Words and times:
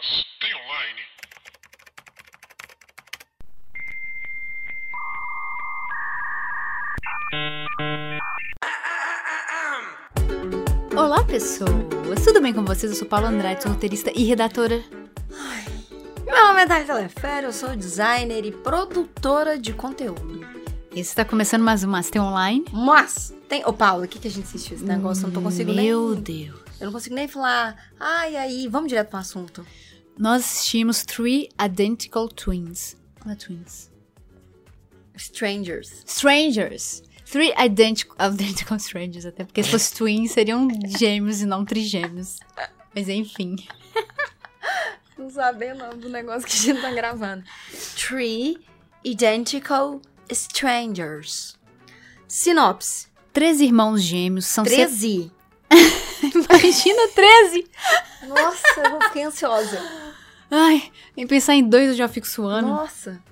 Mas 0.00 0.24
tem 0.40 0.54
online? 0.54 1.00
Olá, 10.96 11.22
pessoas! 11.24 12.24
Tudo 12.24 12.40
bem 12.40 12.54
com 12.54 12.64
vocês? 12.64 12.90
Eu 12.92 12.96
sou 12.96 13.06
Paula 13.06 13.28
Andrade, 13.28 13.62
sou 13.62 13.72
roteirista 13.72 14.10
e 14.14 14.24
redatora. 14.24 14.82
Meu 16.24 16.46
nome 16.46 16.62
é 16.62 16.66
Thalia 16.66 16.94
Lefere, 16.94 17.44
eu 17.44 17.52
sou 17.52 17.76
designer 17.76 18.46
e 18.46 18.52
produtora 18.52 19.58
de 19.58 19.74
conteúdo. 19.74 20.40
Esse 20.92 21.10
está 21.10 21.26
começando 21.26 21.62
mais 21.62 21.84
um 21.84 21.90
Master 21.90 22.22
Online. 22.22 22.64
Mas, 22.72 23.34
tem. 23.50 23.62
Ô, 23.66 23.72
Paulo, 23.74 24.04
o 24.04 24.08
que, 24.08 24.18
que 24.18 24.28
a 24.28 24.30
gente 24.30 24.44
assistiu 24.44 24.76
esse 24.76 24.84
negócio? 24.84 25.24
Eu 25.24 25.26
não 25.26 25.34
tô 25.34 25.42
conseguindo 25.42 25.76
Meu 25.76 26.14
nem. 26.14 26.22
Deus. 26.22 26.60
Eu 26.80 26.86
não 26.86 26.92
consigo 26.92 27.14
nem 27.14 27.28
falar. 27.28 27.76
Ai, 28.00 28.34
aí, 28.36 28.66
vamos 28.66 28.88
direto 28.88 29.10
pro 29.10 29.18
assunto. 29.18 29.66
Nós 30.20 30.42
assistimos 30.44 31.02
Three 31.02 31.48
Identical 31.58 32.28
Twins. 32.28 32.94
Não 33.24 33.32
é 33.32 33.36
Twins. 33.36 33.90
Strangers. 35.16 36.04
Strangers. 36.06 37.02
Three 37.24 37.54
Identical, 37.58 38.16
identical 38.30 38.76
Strangers, 38.76 39.24
até 39.24 39.44
porque 39.44 39.62
se 39.62 39.70
fosse 39.70 39.94
Twins 39.94 40.32
seriam 40.32 40.68
gêmeos 40.98 41.40
e 41.40 41.46
não 41.46 41.64
trigêmeos. 41.64 42.36
Mas 42.94 43.08
enfim. 43.08 43.56
Não 45.16 45.28
saber 45.28 45.74
o 45.74 45.78
nome 45.78 45.96
do 45.96 46.08
negócio 46.08 46.48
que 46.48 46.54
a 46.54 46.58
gente 46.58 46.80
tá 46.80 46.90
gravando. 46.92 47.44
Three 47.94 48.58
Identical 49.04 50.00
Strangers. 50.30 51.58
Sinopse. 52.26 53.06
Três 53.30 53.60
irmãos 53.60 54.02
gêmeos 54.02 54.46
são... 54.46 54.64
se- 54.64 54.74
13. 54.74 55.30
Imagina 56.22 57.08
13! 57.14 57.70
Nossa, 58.28 58.80
eu 58.80 59.00
fiquei 59.02 59.24
ansiosa. 59.24 60.09
Ai, 60.50 60.90
em 61.16 61.26
pensar 61.26 61.54
em 61.54 61.62
dois 61.62 61.90
eu 61.90 61.94
já 61.94 62.08
fico 62.08 62.26
suando. 62.26 62.68
Nossa. 62.68 63.22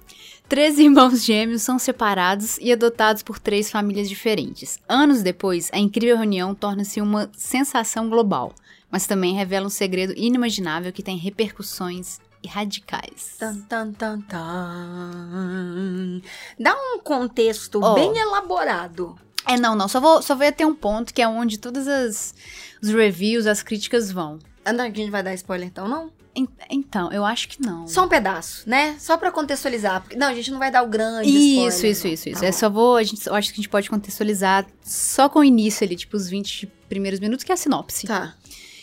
Três 0.48 0.78
irmãos 0.78 1.24
gêmeos 1.24 1.62
são 1.62 1.78
separados 1.78 2.56
e 2.58 2.72
adotados 2.72 3.22
por 3.22 3.38
três 3.38 3.70
famílias 3.70 4.08
diferentes. 4.08 4.78
Anos 4.88 5.22
depois, 5.22 5.68
a 5.74 5.78
incrível 5.78 6.16
reunião 6.16 6.54
torna-se 6.54 7.02
uma 7.02 7.30
sensação 7.36 8.08
global, 8.08 8.54
mas 8.90 9.06
também 9.06 9.34
revela 9.34 9.66
um 9.66 9.70
segredo 9.70 10.14
inimaginável 10.16 10.90
que 10.90 11.02
tem 11.02 11.18
repercussões 11.18 12.18
radicais. 12.46 13.36
Tan, 13.38 13.60
tan, 13.68 13.92
tan, 13.92 14.20
tan. 14.22 16.22
Dá 16.58 16.74
um 16.74 17.00
contexto 17.00 17.78
Ó. 17.82 17.94
bem 17.94 18.16
elaborado. 18.16 19.16
É, 19.46 19.58
não, 19.58 19.74
não, 19.74 19.88
só 19.88 20.00
vou, 20.00 20.22
só 20.22 20.34
vou 20.34 20.50
ter 20.52 20.64
um 20.64 20.74
ponto 20.74 21.12
que 21.12 21.20
é 21.20 21.28
onde 21.28 21.58
todas 21.58 21.86
as 21.88 22.34
os 22.82 22.90
reviews, 22.90 23.46
as 23.46 23.62
críticas 23.62 24.12
vão. 24.12 24.38
Não, 24.72 24.84
a 24.84 24.88
gente 24.88 25.10
vai 25.10 25.22
dar 25.22 25.34
spoiler 25.34 25.66
então, 25.66 25.86
não? 25.88 26.10
En- 26.34 26.48
Então, 26.70 27.10
eu 27.12 27.24
acho 27.24 27.48
que 27.48 27.60
não. 27.60 27.86
Só 27.88 28.04
um 28.04 28.08
pedaço, 28.08 28.68
né? 28.68 28.96
Só 28.98 29.16
pra 29.16 29.32
contextualizar. 29.32 30.02
Porque, 30.02 30.16
não, 30.16 30.28
a 30.28 30.34
gente 30.34 30.50
não 30.50 30.58
vai 30.58 30.70
dar 30.70 30.82
o 30.82 30.88
grande 30.88 31.28
Isso, 31.28 31.38
spoiler. 31.38 31.68
isso, 31.90 32.06
não. 32.06 32.12
isso, 32.14 32.28
isso. 32.28 32.40
Tá 32.40 32.46
É 32.46 32.52
só 32.52 32.68
vou, 32.70 32.96
a 32.96 33.02
gente, 33.02 33.26
eu 33.26 33.34
acho 33.34 33.48
que 33.48 33.54
a 33.54 33.56
gente 33.56 33.68
pode 33.68 33.88
contextualizar 33.90 34.66
só 34.82 35.28
com 35.28 35.40
o 35.40 35.44
início 35.44 35.84
ali, 35.84 35.96
tipo 35.96 36.16
os 36.16 36.28
20 36.28 36.66
primeiros 36.88 37.18
minutos, 37.20 37.44
que 37.44 37.50
é 37.50 37.54
a 37.54 37.56
sinopse. 37.56 38.06
Tá. 38.06 38.34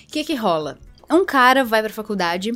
O 0.03 0.07
que 0.11 0.23
que 0.23 0.35
rola? 0.35 0.77
Um 1.09 1.23
cara 1.25 1.63
vai 1.63 1.81
pra 1.81 1.91
faculdade 1.93 2.51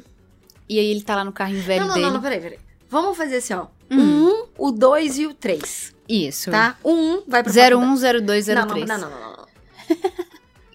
e 0.67 0.77
aí 0.79 0.85
ele 0.85 1.01
tá 1.01 1.15
lá 1.15 1.23
no 1.23 1.31
carrinho 1.31 1.61
velho 1.61 1.81
Não, 1.81 1.87
não, 1.87 1.93
dele. 1.95 2.05
não, 2.07 2.13
não, 2.15 2.21
peraí, 2.21 2.39
peraí. 2.41 2.59
Vamos 2.89 3.15
fazer 3.17 3.37
assim, 3.37 3.53
ó. 3.53 3.67
Hum. 3.91 4.29
O 4.57 4.67
1, 4.67 4.67
o 4.67 4.71
2 4.71 5.17
e 5.19 5.25
o 5.27 5.33
3, 5.33 5.95
Isso. 6.07 6.51
tá? 6.51 6.75
O 6.83 6.91
1 6.91 7.23
vai 7.27 7.43
pra 7.43 7.51
01, 7.51 7.95
02, 8.21 8.47
Não, 8.47 8.67
03. 8.67 8.87
não, 8.87 8.97
não, 8.99 9.09
não, 9.09 9.19
não, 9.19 9.31
não. 9.37 9.45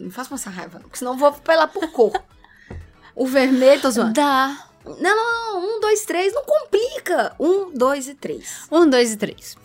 Não 0.00 0.10
faça 0.10 0.30
passar 0.30 0.50
raiva, 0.50 0.74
não, 0.78 0.82
porque 0.84 0.98
senão 0.98 1.12
eu 1.12 1.18
vou 1.18 1.28
apelar 1.28 1.68
por 1.68 1.88
cor. 1.90 2.12
O 3.14 3.26
vermelho, 3.26 3.80
tô 3.80 3.90
zoando. 3.90 4.12
Dá. 4.12 4.68
Não, 4.84 4.94
não, 5.00 5.52
não. 5.52 5.76
Um, 5.76 5.80
dois, 5.80 6.04
três, 6.04 6.32
não 6.32 6.42
complica. 6.44 7.34
Um, 7.38 7.70
dois 7.72 8.08
e 8.08 8.14
três. 8.14 8.66
Um, 8.70 8.88
dois 8.88 9.12
e 9.12 9.16
três. 9.16 9.56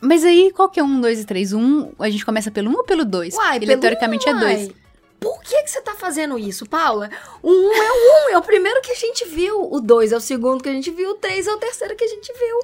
Mas 0.00 0.24
aí, 0.24 0.52
qual 0.52 0.68
que 0.68 0.80
é 0.80 0.82
um, 0.82 1.00
dois 1.00 1.20
e 1.20 1.24
três? 1.24 1.52
Um, 1.52 1.92
a 1.98 2.08
gente 2.08 2.24
começa 2.24 2.50
pelo 2.50 2.70
um 2.70 2.74
ou 2.76 2.84
pelo 2.84 3.04
dois? 3.04 3.34
Uai, 3.34 3.56
Ele 3.56 3.76
teoricamente 3.76 4.28
um, 4.28 4.36
é 4.36 4.40
dois. 4.40 4.60
uai. 4.66 4.74
Por 5.20 5.40
que, 5.42 5.62
que 5.64 5.70
você 5.70 5.80
tá 5.80 5.94
fazendo 5.94 6.38
isso, 6.38 6.64
Paula? 6.64 7.10
O 7.42 7.50
um 7.50 7.72
é 7.72 7.90
o 7.90 7.94
um, 7.94 8.34
é 8.34 8.38
o 8.38 8.42
primeiro 8.42 8.80
que 8.80 8.92
a 8.92 8.94
gente 8.94 9.26
viu. 9.26 9.68
O 9.72 9.80
dois 9.80 10.12
é 10.12 10.16
o 10.16 10.20
segundo 10.20 10.62
que 10.62 10.68
a 10.68 10.72
gente 10.72 10.90
viu. 10.92 11.10
O 11.10 11.14
três 11.14 11.46
é 11.48 11.52
o 11.52 11.58
terceiro 11.58 11.96
que 11.96 12.04
a 12.04 12.08
gente 12.08 12.32
viu. 12.32 12.60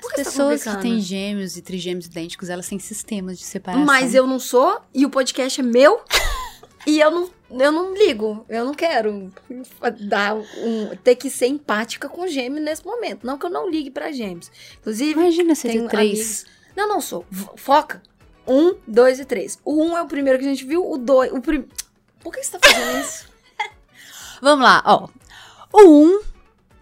Por 0.00 0.06
As 0.06 0.12
que 0.14 0.24
você 0.24 0.24
tá 0.24 0.30
pessoas 0.30 0.64
que 0.64 0.82
têm 0.82 0.98
gêmeos 0.98 1.58
e 1.58 1.62
trigêmeos 1.62 2.06
idênticos, 2.06 2.48
elas 2.48 2.66
têm 2.66 2.78
sistemas 2.78 3.38
de 3.38 3.44
separação. 3.44 3.84
Mas 3.84 4.14
eu 4.14 4.26
não 4.26 4.38
sou, 4.38 4.80
e 4.94 5.04
o 5.04 5.10
podcast 5.10 5.60
é 5.60 5.62
meu, 5.62 6.00
e 6.86 7.00
eu 7.00 7.10
não, 7.10 7.30
eu 7.50 7.72
não 7.72 7.94
ligo. 7.94 8.44
Eu 8.48 8.64
não 8.64 8.74
quero 8.74 9.30
dar 10.00 10.34
um, 10.36 10.96
ter 11.02 11.14
que 11.16 11.28
ser 11.30 11.46
empática 11.46 12.08
com 12.08 12.26
gêmeo 12.26 12.62
nesse 12.62 12.84
momento. 12.84 13.26
Não 13.26 13.38
que 13.38 13.46
eu 13.46 13.50
não 13.50 13.68
ligue 13.70 13.90
pra 13.90 14.10
gêmeos. 14.12 14.50
Inclusive, 14.80 15.12
Imagina 15.12 15.54
você 15.54 15.68
Tenho 15.68 15.82
ter 15.84 15.90
três. 15.90 16.10
amigos- 16.18 16.46
Não, 16.76 16.88
não 16.88 17.00
sou. 17.00 17.24
Foca. 17.56 18.02
Um, 18.46 18.74
dois 18.86 19.20
e 19.20 19.24
três. 19.24 19.58
O 19.64 19.82
um 19.84 19.96
é 19.96 20.02
o 20.02 20.06
primeiro 20.06 20.38
que 20.38 20.44
a 20.44 20.48
gente 20.48 20.64
viu, 20.64 20.88
o 20.90 20.96
dois. 20.98 21.30
O 21.32 21.40
prim... 21.40 21.66
Por 22.20 22.32
que 22.32 22.42
você 22.42 22.58
tá 22.58 22.58
fazendo 22.62 23.00
isso? 23.00 23.26
Vamos 24.42 24.64
lá, 24.64 24.82
ó. 24.84 25.08
O 25.72 25.88
um, 26.06 26.20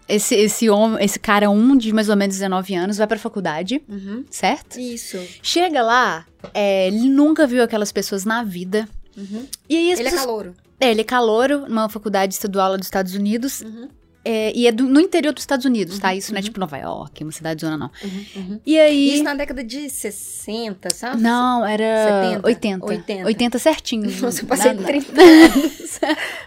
esse, 0.07 0.33
esse, 0.35 0.69
homem, 0.69 1.03
esse 1.05 1.19
cara 1.19 1.49
um 1.49 1.77
de 1.77 1.93
mais 1.93 2.09
ou 2.09 2.15
menos 2.15 2.35
19 2.35 2.73
anos, 2.73 2.97
vai 2.97 3.05
pra 3.05 3.19
faculdade, 3.19 3.83
Uhum. 3.87 4.25
certo? 4.31 4.79
Isso. 4.79 5.17
Chega 5.43 5.83
lá, 5.83 6.25
é, 6.53 6.87
ele 6.87 7.07
nunca 7.09 7.45
viu 7.45 7.61
aquelas 7.61 7.91
pessoas 7.91 8.25
na 8.25 8.43
vida. 8.43 8.87
Uhum. 9.19 9.45
E 9.69 9.75
aí 9.77 9.91
as 9.91 9.99
Ele 9.99 10.07
é 10.07 10.11
pessoas- 10.11 10.25
calouro. 10.25 10.53
É, 10.79 10.91
ele 10.91 11.01
é 11.01 11.03
calouro 11.03 11.67
numa 11.67 11.89
faculdade 11.89 12.33
estadual 12.33 12.71
lá 12.71 12.77
dos 12.77 12.87
Estados 12.87 13.13
Unidos. 13.13 13.61
Uhum. 13.61 13.89
é, 14.25 14.51
e 14.55 14.67
é 14.67 14.71
do- 14.71 14.83
no 14.87 14.99
interior 14.99 15.33
dos 15.33 15.41
Estados 15.43 15.65
Unidos, 15.65 15.97
tá? 15.97 16.09
Uhum, 16.09 16.13
Isso 16.15 16.31
não 16.31 16.37
é 16.37 16.41
uhum. 16.41 16.45
tipo 16.45 16.59
Nova 16.59 16.77
York, 16.77 17.23
uma 17.23 17.31
cidade 17.31 17.61
zona, 17.61 17.77
não. 17.77 17.89
Uhum. 18.03 18.25
Uhum. 18.35 18.59
E 18.65 18.77
aí. 18.79 19.13
Isso 19.15 19.23
na 19.23 19.33
década 19.33 19.63
de 19.63 19.89
60, 19.89 20.93
sabe? 20.93 21.21
Não, 21.21 21.65
era 21.65 22.21
70, 22.31 22.47
80. 22.47 22.85
80. 22.85 23.25
80 23.25 23.59
certinho. 23.59 24.11
Nossa, 24.21 24.41
eu 24.43 24.47
passei 24.47 24.73
Nada- 24.73 24.85
30 24.87 25.11
anos. 25.21 25.99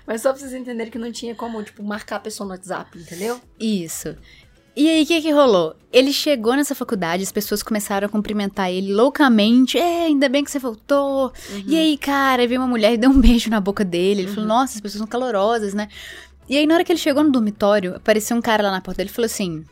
Mas 0.07 0.21
só 0.23 0.31
pra 0.33 0.39
vocês 0.41 0.53
entenderem 0.55 0.93
que 0.93 0.99
não 0.99 1.11
tinha 1.11 1.35
como, 1.35 1.63
tipo, 1.63 1.83
marcar 1.83 2.17
a 2.17 2.21
pessoa 2.21 2.47
no 2.47 2.53
WhatsApp, 2.53 2.97
entendeu? 2.99 3.41
Isso. 3.59 4.15
E 4.75 4.89
aí, 4.89 5.03
o 5.03 5.07
que 5.07 5.21
que 5.21 5.31
rolou? 5.31 5.77
Ele 5.93 6.13
chegou 6.13 6.57
nessa 6.57 6.75
faculdade, 6.75 7.23
as 7.23 7.31
pessoas 7.31 7.63
começaram 7.63 8.07
a 8.07 8.09
cumprimentar 8.09 8.71
ele 8.71 8.95
loucamente. 8.95 9.77
É, 9.79 10.05
ainda 10.07 10.29
bem 10.31 10.43
que 10.43 10.51
você 10.51 10.59
voltou. 10.59 11.31
E 11.67 11.77
aí, 11.77 11.99
cara, 11.99 12.41
aí 12.43 12.49
veio 12.49 12.61
uma 12.61 12.67
mulher 12.67 12.95
e 12.95 12.97
deu 12.97 13.11
um 13.11 13.21
beijo 13.21 13.51
na 13.51 13.61
boca 13.61 13.85
dele. 13.85 14.23
Ele 14.23 14.29
falou, 14.33 14.49
nossa, 14.49 14.75
as 14.77 14.81
pessoas 14.81 14.99
são 15.01 15.07
calorosas, 15.07 15.75
né? 15.75 15.89
E 16.49 16.57
aí, 16.57 16.67
na 16.67 16.75
hora 16.75 16.85
que 16.85 16.91
ele 16.93 16.99
chegou 16.99 17.23
no 17.23 17.31
dormitório, 17.31 17.95
apareceu 17.97 18.35
um 18.37 18.41
cara 18.41 18.63
lá 18.63 18.71
na 18.71 18.81
porta 18.81 18.99
dele 18.99 19.11
e 19.11 19.13
falou 19.13 19.27
assim: 19.27 19.65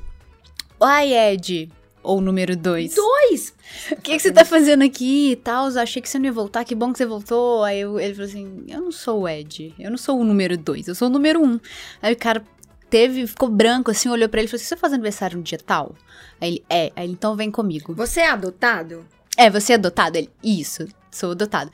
Uai, 0.80 1.12
Ed. 1.14 1.70
Ou 2.02 2.18
número 2.20 2.56
dois. 2.56 2.94
Dois! 2.94 3.52
O 3.92 3.96
que, 3.96 4.12
que 4.16 4.20
você 4.20 4.32
tá 4.32 4.42
fazendo 4.44 4.82
aqui 4.82 5.32
e 5.32 5.36
tal? 5.36 5.66
Achei 5.66 6.00
que 6.00 6.08
você 6.08 6.18
não 6.18 6.24
ia 6.26 6.32
voltar, 6.32 6.64
que 6.64 6.74
bom 6.74 6.90
que 6.92 6.98
você 6.98 7.04
voltou. 7.04 7.62
Aí 7.62 7.80
eu- 7.80 8.00
ele 8.00 8.14
falou 8.14 8.28
assim: 8.28 8.64
Eu 8.68 8.80
não 8.80 8.92
sou 8.92 9.22
o 9.22 9.28
Ed, 9.28 9.74
eu 9.78 9.90
não 9.90 9.98
sou 9.98 10.18
o 10.18 10.24
número 10.24 10.56
dois, 10.56 10.88
eu 10.88 10.94
sou 10.94 11.08
o 11.08 11.10
número 11.10 11.42
um. 11.44 11.60
Aí 12.00 12.14
o 12.14 12.16
cara 12.16 12.42
teve, 12.90 13.26
ficou 13.26 13.48
branco 13.48 13.90
assim, 13.90 14.08
olhou 14.08 14.28
pra 14.28 14.40
ele 14.40 14.46
e 14.46 14.50
falou 14.50 14.60
assim: 14.60 14.68
Você 14.68 14.76
faz 14.76 14.92
aniversário 14.92 15.36
no 15.38 15.42
dia 15.42 15.58
tal? 15.64 15.94
Aí 16.40 16.48
ele: 16.50 16.64
É, 16.68 16.92
aí 16.96 17.04
ele, 17.06 17.12
então 17.12 17.34
vem 17.36 17.50
comigo. 17.50 17.94
Você 17.94 18.20
é 18.20 18.30
adotado? 18.30 19.04
É, 19.36 19.48
você 19.48 19.72
é 19.72 19.74
adotado? 19.76 20.16
Ele: 20.18 20.28
Isso, 20.42 20.86
sou 21.10 21.30
adotado. 21.32 21.70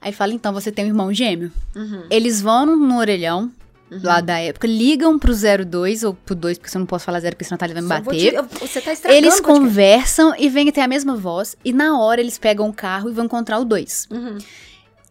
Aí 0.00 0.12
fala: 0.12 0.32
Então 0.32 0.52
você 0.52 0.70
tem 0.72 0.84
um 0.84 0.88
irmão 0.88 1.12
gêmeo? 1.12 1.52
Uhum. 1.76 2.04
Eles 2.10 2.40
vão 2.40 2.64
no, 2.66 2.76
no 2.76 2.98
orelhão. 2.98 3.50
Lá 4.02 4.22
da 4.22 4.38
época, 4.38 4.66
ligam 4.66 5.18
pro 5.18 5.34
02 5.66 6.02
ou 6.02 6.14
pro 6.14 6.34
2, 6.34 6.56
porque 6.56 6.74
eu 6.74 6.78
não 6.78 6.86
posso 6.86 7.04
falar 7.04 7.20
0, 7.20 7.36
porque 7.36 7.44
senão 7.44 7.56
a 7.56 7.58
Thalia 7.58 7.74
vai 7.74 7.82
me 7.82 7.88
Só 7.88 8.00
bater. 8.00 8.30
te- 8.30 8.34
eu- 8.36 8.44
você 8.66 8.80
tá 8.80 8.90
estragando 8.90 9.22
Eles 9.22 9.38
conversam 9.38 10.34
e 10.38 10.48
vêm 10.48 10.72
ter 10.72 10.80
a 10.80 10.88
mesma 10.88 11.14
voz, 11.14 11.54
e 11.62 11.74
na 11.74 12.00
hora 12.00 12.18
eles 12.18 12.38
pegam 12.38 12.66
o 12.70 12.72
carro 12.72 13.10
e 13.10 13.12
vão 13.12 13.26
encontrar 13.26 13.58
o 13.58 13.66
dois. 13.66 14.08
Uhum. 14.10 14.38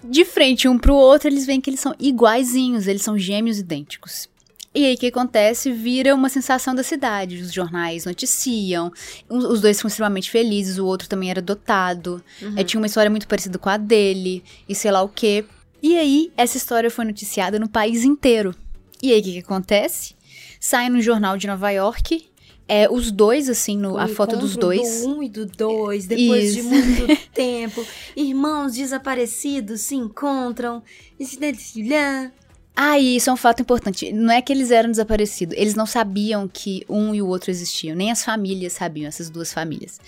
De 0.03 0.25
frente 0.25 0.67
um 0.67 0.79
pro 0.79 0.95
outro, 0.95 1.27
eles 1.29 1.45
veem 1.45 1.61
que 1.61 1.69
eles 1.69 1.79
são 1.79 1.93
iguaizinhos, 1.99 2.87
eles 2.87 3.03
são 3.03 3.19
gêmeos 3.19 3.59
idênticos. 3.59 4.27
E 4.73 4.85
aí 4.85 4.95
o 4.95 4.97
que 4.97 5.07
acontece? 5.07 5.71
Vira 5.71 6.15
uma 6.15 6.29
sensação 6.29 6.73
da 6.73 6.81
cidade. 6.81 7.41
Os 7.41 7.51
jornais 7.51 8.05
noticiam, 8.05 8.91
os 9.29 9.43
os 9.43 9.61
dois 9.61 9.77
são 9.77 9.87
extremamente 9.87 10.31
felizes, 10.31 10.77
o 10.77 10.85
outro 10.85 11.09
também 11.09 11.29
era 11.29 11.41
adotado. 11.41 12.23
Uhum. 12.41 12.53
É, 12.57 12.63
tinha 12.63 12.79
uma 12.79 12.87
história 12.87 13.09
muito 13.09 13.27
parecida 13.27 13.57
com 13.57 13.69
a 13.69 13.77
dele, 13.77 14.43
e 14.67 14.73
sei 14.73 14.91
lá 14.91 15.01
o 15.01 15.09
quê. 15.09 15.43
E 15.83 15.97
aí, 15.97 16.31
essa 16.37 16.57
história 16.57 16.89
foi 16.89 17.05
noticiada 17.05 17.59
no 17.59 17.67
país 17.67 18.05
inteiro. 18.05 18.55
E 19.01 19.11
aí, 19.11 19.19
o 19.19 19.23
que, 19.23 19.31
que 19.33 19.39
acontece? 19.39 20.15
Sai 20.59 20.89
no 20.89 21.01
jornal 21.01 21.37
de 21.37 21.47
Nova 21.47 21.71
York, 21.71 22.31
é, 22.73 22.89
os 22.89 23.11
dois, 23.11 23.49
assim, 23.49 23.75
no, 23.75 23.97
a 23.97 24.07
foto 24.07 24.37
dos 24.37 24.55
dois. 24.55 25.01
Do 25.01 25.17
um 25.17 25.21
e 25.23 25.27
do 25.27 25.45
dois, 25.45 26.05
depois 26.05 26.53
de 26.53 26.59
Isso. 26.61 26.69
muito 26.69 27.17
tempo. 27.33 27.85
Irmãos 28.15 28.75
desaparecidos 28.75 29.81
se 29.81 29.95
encontram. 29.95 30.81
E 31.19 31.25
se 31.25 31.37
dedilham. 31.37 32.31
Ah, 32.75 32.97
e 32.97 33.17
isso 33.17 33.29
é 33.29 33.33
um 33.33 33.37
fato 33.37 33.61
importante. 33.61 34.11
Não 34.13 34.33
é 34.33 34.41
que 34.41 34.51
eles 34.51 34.71
eram 34.71 34.89
desaparecidos, 34.89 35.55
eles 35.57 35.75
não 35.75 35.85
sabiam 35.85 36.47
que 36.47 36.85
um 36.87 37.13
e 37.13 37.21
o 37.21 37.27
outro 37.27 37.51
existiam. 37.51 37.95
Nem 37.95 38.11
as 38.11 38.23
famílias 38.23 38.73
sabiam, 38.73 39.07
essas 39.07 39.29
duas 39.29 39.53
famílias. 39.53 39.99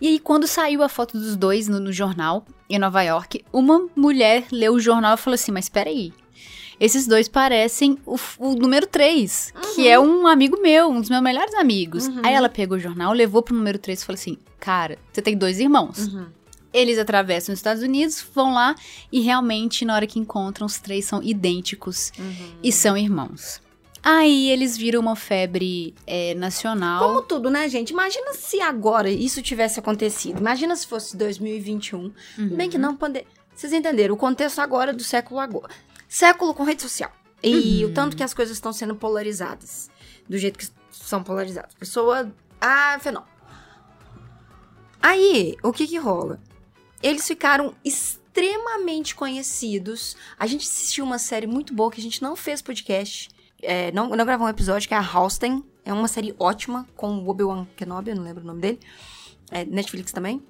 E 0.00 0.08
aí, 0.08 0.18
quando 0.18 0.46
saiu 0.46 0.82
a 0.82 0.88
foto 0.88 1.18
dos 1.18 1.36
dois 1.36 1.68
no, 1.68 1.78
no 1.80 1.92
jornal, 1.92 2.44
em 2.68 2.78
Nova 2.78 3.02
York, 3.02 3.44
uma 3.52 3.88
mulher 3.94 4.44
leu 4.50 4.74
o 4.74 4.80
jornal 4.80 5.14
e 5.14 5.18
falou 5.18 5.34
assim: 5.34 5.52
Mas 5.52 5.68
peraí. 5.68 6.12
esses 6.80 7.06
dois 7.06 7.28
parecem 7.28 7.98
o, 8.04 8.16
o 8.38 8.54
número 8.54 8.86
3, 8.86 9.54
que 9.74 9.88
é 9.88 9.98
um 9.98 10.26
amigo 10.26 10.60
meu, 10.60 10.88
um 10.88 11.00
dos 11.00 11.10
meus 11.10 11.22
melhores 11.22 11.54
amigos. 11.54 12.08
Uhum. 12.08 12.22
Aí 12.24 12.34
ela 12.34 12.48
pegou 12.48 12.76
o 12.76 12.80
jornal, 12.80 13.12
levou 13.12 13.42
pro 13.42 13.54
número 13.54 13.78
3 13.78 14.02
e 14.02 14.04
falou 14.04 14.18
assim: 14.18 14.38
Cara, 14.58 14.98
você 15.12 15.22
tem 15.22 15.36
dois 15.36 15.60
irmãos. 15.60 16.08
Uhum. 16.08 16.26
Eles 16.72 16.98
atravessam 16.98 17.52
os 17.52 17.58
Estados 17.58 17.82
Unidos, 17.82 18.24
vão 18.34 18.52
lá 18.52 18.74
e 19.10 19.20
realmente, 19.20 19.84
na 19.84 19.94
hora 19.94 20.06
que 20.06 20.18
encontram, 20.18 20.66
os 20.66 20.78
três 20.78 21.04
são 21.06 21.22
idênticos 21.22 22.12
Uhum. 22.18 22.52
e 22.62 22.70
são 22.72 22.96
irmãos. 22.96 23.60
Aí 24.02 24.50
eles 24.50 24.76
viram 24.76 25.00
uma 25.00 25.16
febre 25.16 25.94
é, 26.06 26.34
nacional. 26.34 27.02
Como 27.06 27.22
tudo, 27.22 27.50
né, 27.50 27.68
gente? 27.68 27.90
Imagina 27.90 28.32
se 28.32 28.60
agora 28.60 29.10
isso 29.10 29.42
tivesse 29.42 29.80
acontecido. 29.80 30.38
Imagina 30.38 30.76
se 30.76 30.86
fosse 30.86 31.16
2021. 31.16 32.12
Uhum. 32.38 32.48
Bem 32.56 32.70
que 32.70 32.78
não 32.78 32.94
pande... 32.96 33.26
Vocês 33.54 33.72
entenderam? 33.72 34.14
O 34.14 34.16
contexto 34.18 34.60
agora 34.60 34.92
do 34.92 35.02
século 35.02 35.40
agora. 35.40 35.74
Século 36.08 36.54
com 36.54 36.62
rede 36.62 36.80
social. 36.82 37.10
E 37.42 37.84
Uhum. 37.84 37.90
o 37.90 37.94
tanto 37.94 38.16
que 38.16 38.22
as 38.22 38.32
coisas 38.32 38.56
estão 38.56 38.72
sendo 38.72 38.94
polarizadas. 38.94 39.90
Do 40.28 40.38
jeito 40.38 40.58
que 40.58 40.68
são 40.92 41.22
polarizadas. 41.22 41.74
Pessoa. 41.74 42.32
Ah, 42.60 42.96
fenômeno. 43.00 43.30
Aí, 45.02 45.56
o 45.62 45.72
que 45.72 45.86
que 45.86 45.96
rola? 45.98 46.40
Eles 47.02 47.26
ficaram 47.26 47.74
extremamente 47.84 49.14
conhecidos. 49.14 50.16
A 50.38 50.46
gente 50.46 50.66
assistiu 50.66 51.04
uma 51.04 51.18
série 51.18 51.46
muito 51.46 51.74
boa 51.74 51.90
que 51.90 52.00
a 52.00 52.02
gente 52.02 52.22
não 52.22 52.34
fez 52.36 52.60
podcast. 52.62 53.28
É, 53.62 53.90
não, 53.92 54.08
não 54.10 54.24
gravou 54.24 54.46
um 54.46 54.50
episódio, 54.50 54.88
que 54.88 54.94
é 54.94 54.96
a 54.96 55.00
Halston. 55.04 55.62
É 55.84 55.92
uma 55.92 56.08
série 56.08 56.34
ótima 56.38 56.86
com 56.96 57.18
o 57.18 57.28
Obi-Wan 57.28 57.66
Kenobi, 57.76 58.10
eu 58.10 58.16
não 58.16 58.22
lembro 58.22 58.42
o 58.44 58.46
nome 58.46 58.60
dele. 58.60 58.80
É, 59.50 59.64
Netflix 59.64 60.12
também. 60.12 60.42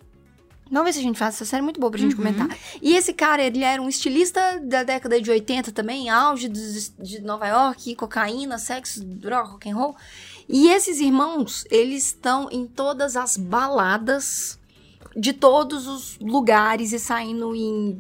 Vamos 0.71 0.85
ver 0.85 0.93
se 0.93 0.99
a 0.99 1.03
gente 1.03 1.19
faz 1.19 1.35
essa 1.35 1.47
série 1.47 1.62
muito 1.62 1.81
boa 1.81 1.91
pra 1.91 1.99
gente 2.00 2.11
Uhum. 2.15 2.19
comentar. 2.19 2.49
E 2.83 2.95
esse 2.95 3.15
cara, 3.15 3.43
ele 3.43 3.62
era 3.65 3.81
um 3.81 3.89
estilista 3.89 4.61
da 4.62 4.83
década 4.83 5.19
de 5.21 5.31
80 5.31 5.73
também, 5.73 6.11
auge 6.11 6.47
dos- 6.49 6.93
de 6.99 7.21
Nova 7.23 7.47
York, 7.47 7.95
cocaína, 7.95 8.59
sexo, 8.59 9.03
droga, 9.03 9.49
rock 9.53 9.71
and 9.71 9.75
roll. 9.77 9.97
E 10.47 10.69
esses 10.69 11.00
irmãos, 11.00 11.65
eles 11.71 12.06
estão 12.06 12.50
em 12.50 12.67
todas 12.67 13.17
as 13.17 13.39
baladas 13.39 14.59
de 15.16 15.32
todos 15.32 15.87
os 15.87 16.19
lugares 16.20 16.93
e 16.93 16.99
saindo 16.99 17.55
em 17.55 17.99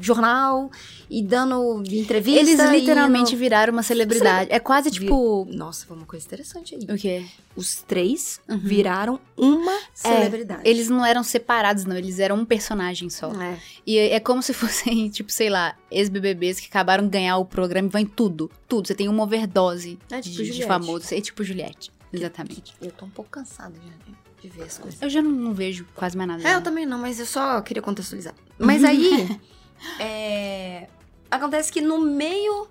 jornal 0.00 0.70
e 1.10 1.22
dando 1.22 1.82
entrevista. 1.90 2.40
Eles 2.40 2.60
literalmente 2.70 3.32
indo- 3.32 3.38
viraram 3.38 3.72
uma 3.72 3.82
celebridade. 3.82 4.50
É 4.52 4.58
quase 4.60 4.90
Vi- 4.90 5.00
tipo. 5.00 5.46
Nossa, 5.50 5.86
foi 5.86 5.96
uma 5.96 6.06
coisa 6.06 6.26
interessante 6.26 6.74
aí. 6.74 6.82
O 6.94 6.98
quê? 6.98 7.24
Os 7.56 7.76
três 7.82 8.40
Uhum. 8.48 8.58
viraram 8.58 9.20
uma 9.36 9.78
celebridade. 9.94 10.62
Eles 10.64 10.88
não 10.88 11.04
eram 11.04 11.22
separados, 11.22 11.84
não. 11.84 11.96
Eles 11.96 12.18
eram 12.18 12.36
um 12.36 12.44
personagem 12.44 13.08
só. 13.10 13.32
É. 13.40 13.58
E 13.86 13.96
é 13.98 14.14
é 14.14 14.20
como 14.20 14.42
se 14.42 14.52
fossem, 14.52 15.08
tipo, 15.10 15.30
sei 15.32 15.48
lá, 15.50 15.74
ex-BBBs 15.90 16.60
que 16.60 16.66
acabaram 16.68 17.04
de 17.04 17.10
ganhar 17.10 17.36
o 17.38 17.44
programa 17.44 17.88
e 17.88 17.90
vão 17.90 18.00
em 18.00 18.06
tudo. 18.06 18.50
Tudo. 18.68 18.86
Você 18.88 18.94
tem 18.94 19.08
uma 19.08 19.22
overdose 19.22 19.98
É 20.10 20.20
tipo 20.20 20.36
de, 20.42 20.50
de 20.50 20.64
famoso. 20.66 21.14
É 21.14 21.20
tipo 21.20 21.42
Juliette. 21.42 21.90
Exatamente. 22.12 22.74
Eu 22.80 22.90
tô 22.90 23.04
um 23.04 23.10
pouco 23.10 23.30
cansada 23.30 23.74
de, 23.78 24.12
de 24.40 24.48
ver 24.48 24.64
as 24.64 24.78
coisas. 24.78 25.00
Eu 25.00 25.10
já 25.10 25.20
não, 25.20 25.30
não 25.30 25.54
vejo 25.54 25.86
quase 25.94 26.16
mais 26.16 26.28
nada. 26.28 26.48
É, 26.48 26.54
eu 26.54 26.62
também 26.62 26.86
não, 26.86 26.98
mas 26.98 27.18
eu 27.18 27.26
só 27.26 27.60
queria 27.60 27.82
contextualizar. 27.82 28.34
Mas 28.58 28.84
aí, 28.84 29.40
é, 29.98 30.88
acontece 31.30 31.72
que 31.72 31.80
no 31.80 32.00
meio... 32.00 32.68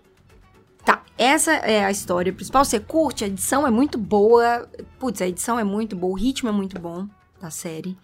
Tá, 0.86 1.04
essa 1.18 1.52
é 1.52 1.84
a 1.84 1.92
história 1.92 2.31
principal. 2.31 2.64
Você 2.64 2.80
curte, 2.80 3.24
a 3.24 3.28
edição 3.28 3.68
é 3.68 3.72
muito 3.72 3.98
boa. 3.98 4.69
Putz, 4.98 5.22
a 5.22 5.28
edição 5.28 5.60
é 5.60 5.64
muito 5.64 5.96
boa, 5.98 6.14
o 6.14 6.16
ritmo 6.16 6.48
é 6.48 6.52
muito 6.52 6.80
bom 6.80 7.08
da 7.42 7.50
série. 7.50 7.98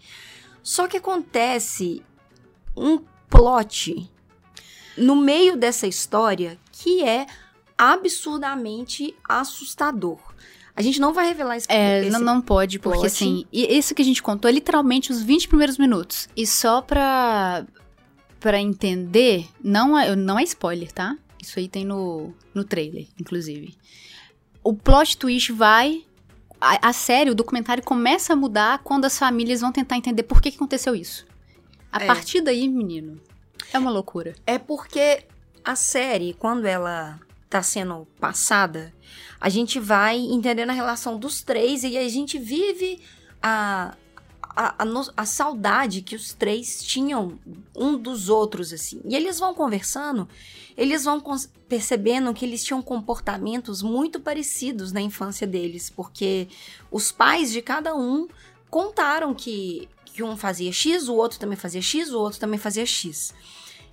Só 0.62 0.88
que 0.88 0.98
acontece 0.98 2.04
um 2.76 3.00
plot 3.30 4.12
no 4.98 5.16
meio 5.16 5.58
dessa 5.58 5.88
história 5.88 6.60
que 6.72 7.04
é 7.04 7.26
absurdamente 7.78 9.16
assustador. 9.28 10.20
A 10.76 10.82
gente 10.82 11.00
não 11.00 11.14
vai 11.14 11.28
revelar 11.28 11.58
esse, 11.58 11.68
É, 11.72 12.02
esse 12.02 12.10
não, 12.10 12.20
não 12.20 12.42
pode, 12.42 12.80
porque 12.80 12.98
plot. 13.00 13.08
assim, 13.08 13.46
e 13.52 13.78
isso 13.78 13.94
que 13.94 14.02
a 14.02 14.06
gente 14.06 14.24
contou 14.24 14.50
é 14.50 14.52
literalmente 14.52 15.12
os 15.12 15.22
20 15.22 15.48
primeiros 15.48 15.78
minutos. 15.78 16.28
E 16.36 16.48
só 16.48 16.82
pra, 16.82 17.66
pra 18.40 18.60
entender, 18.60 19.48
não 19.64 19.98
é, 19.98 20.16
não 20.16 20.40
é 20.40 20.44
spoiler, 20.44 20.92
tá? 20.92 21.16
Isso 21.40 21.60
aí 21.60 21.68
tem 21.68 21.86
no, 21.86 22.34
no 22.56 22.64
trailer, 22.64 23.06
inclusive. 23.20 23.76
O 24.64 24.74
plot 24.74 25.18
twist 25.18 25.52
vai. 25.52 26.04
A, 26.60 26.90
a 26.90 26.94
série, 26.94 27.30
o 27.30 27.36
documentário 27.36 27.84
começa 27.84 28.34
a 28.34 28.36
mudar 28.36 28.80
quando 28.80 29.06
as 29.06 29.20
famílias 29.20 29.62
vão 29.62 29.72
tentar 29.72 29.98
entender 29.98 30.24
por 30.24 30.42
que, 30.42 30.50
que 30.50 30.56
aconteceu 30.58 30.96
isso. 30.96 31.26
A 31.92 32.02
É. 32.04 32.08
partir 32.08 32.42
daí, 32.42 32.68
menino, 32.68 33.22
é 33.72 33.78
uma 33.78 33.92
loucura. 33.92 34.34
É 34.48 34.58
porque 34.58 35.26
a 35.64 35.76
série, 35.76 36.34
quando 36.34 36.66
ela 36.66 37.20
tá 37.54 37.62
sendo 37.62 38.08
passada, 38.20 38.92
a 39.40 39.48
gente 39.48 39.80
vai 39.80 40.18
entendendo 40.18 40.72
a 40.72 40.74
relação 40.74 41.20
dos 41.20 41.44
três 41.44 41.84
e 41.84 41.96
a 41.96 42.10
gente 42.10 42.40
vive 42.40 43.00
a, 43.42 43.96
a, 44.42 44.84
a, 44.84 44.86
a 45.18 45.26
saudade 45.26 46.02
que 46.02 46.16
os 46.16 46.34
três 46.34 46.84
tinham 46.84 47.38
um 47.76 47.96
dos 47.96 48.28
outros, 48.28 48.74
assim. 48.74 49.02
E 49.06 49.16
eles 49.16 49.38
vão 49.38 49.54
conversando, 49.54 50.28
eles 50.76 51.04
vão 51.04 51.22
percebendo 51.70 52.34
que 52.34 52.44
eles 52.44 52.64
tinham 52.64 52.82
comportamentos 52.82 53.84
muito 53.84 54.20
parecidos 54.20 54.92
na 54.92 55.02
infância 55.02 55.46
deles, 55.46 55.92
porque 55.92 56.48
os 56.90 57.12
pais 57.12 57.52
de 57.52 57.62
cada 57.62 57.96
um 57.96 58.28
contaram 58.68 59.32
que, 59.36 59.88
que 60.06 60.24
um 60.24 60.36
fazia 60.36 60.72
X, 60.72 61.08
o 61.08 61.14
outro 61.14 61.38
também 61.38 61.58
fazia 61.58 61.84
X, 61.84 62.12
o 62.12 62.20
outro 62.20 62.40
também 62.40 62.58
fazia 62.58 62.86
X. 62.86 63.32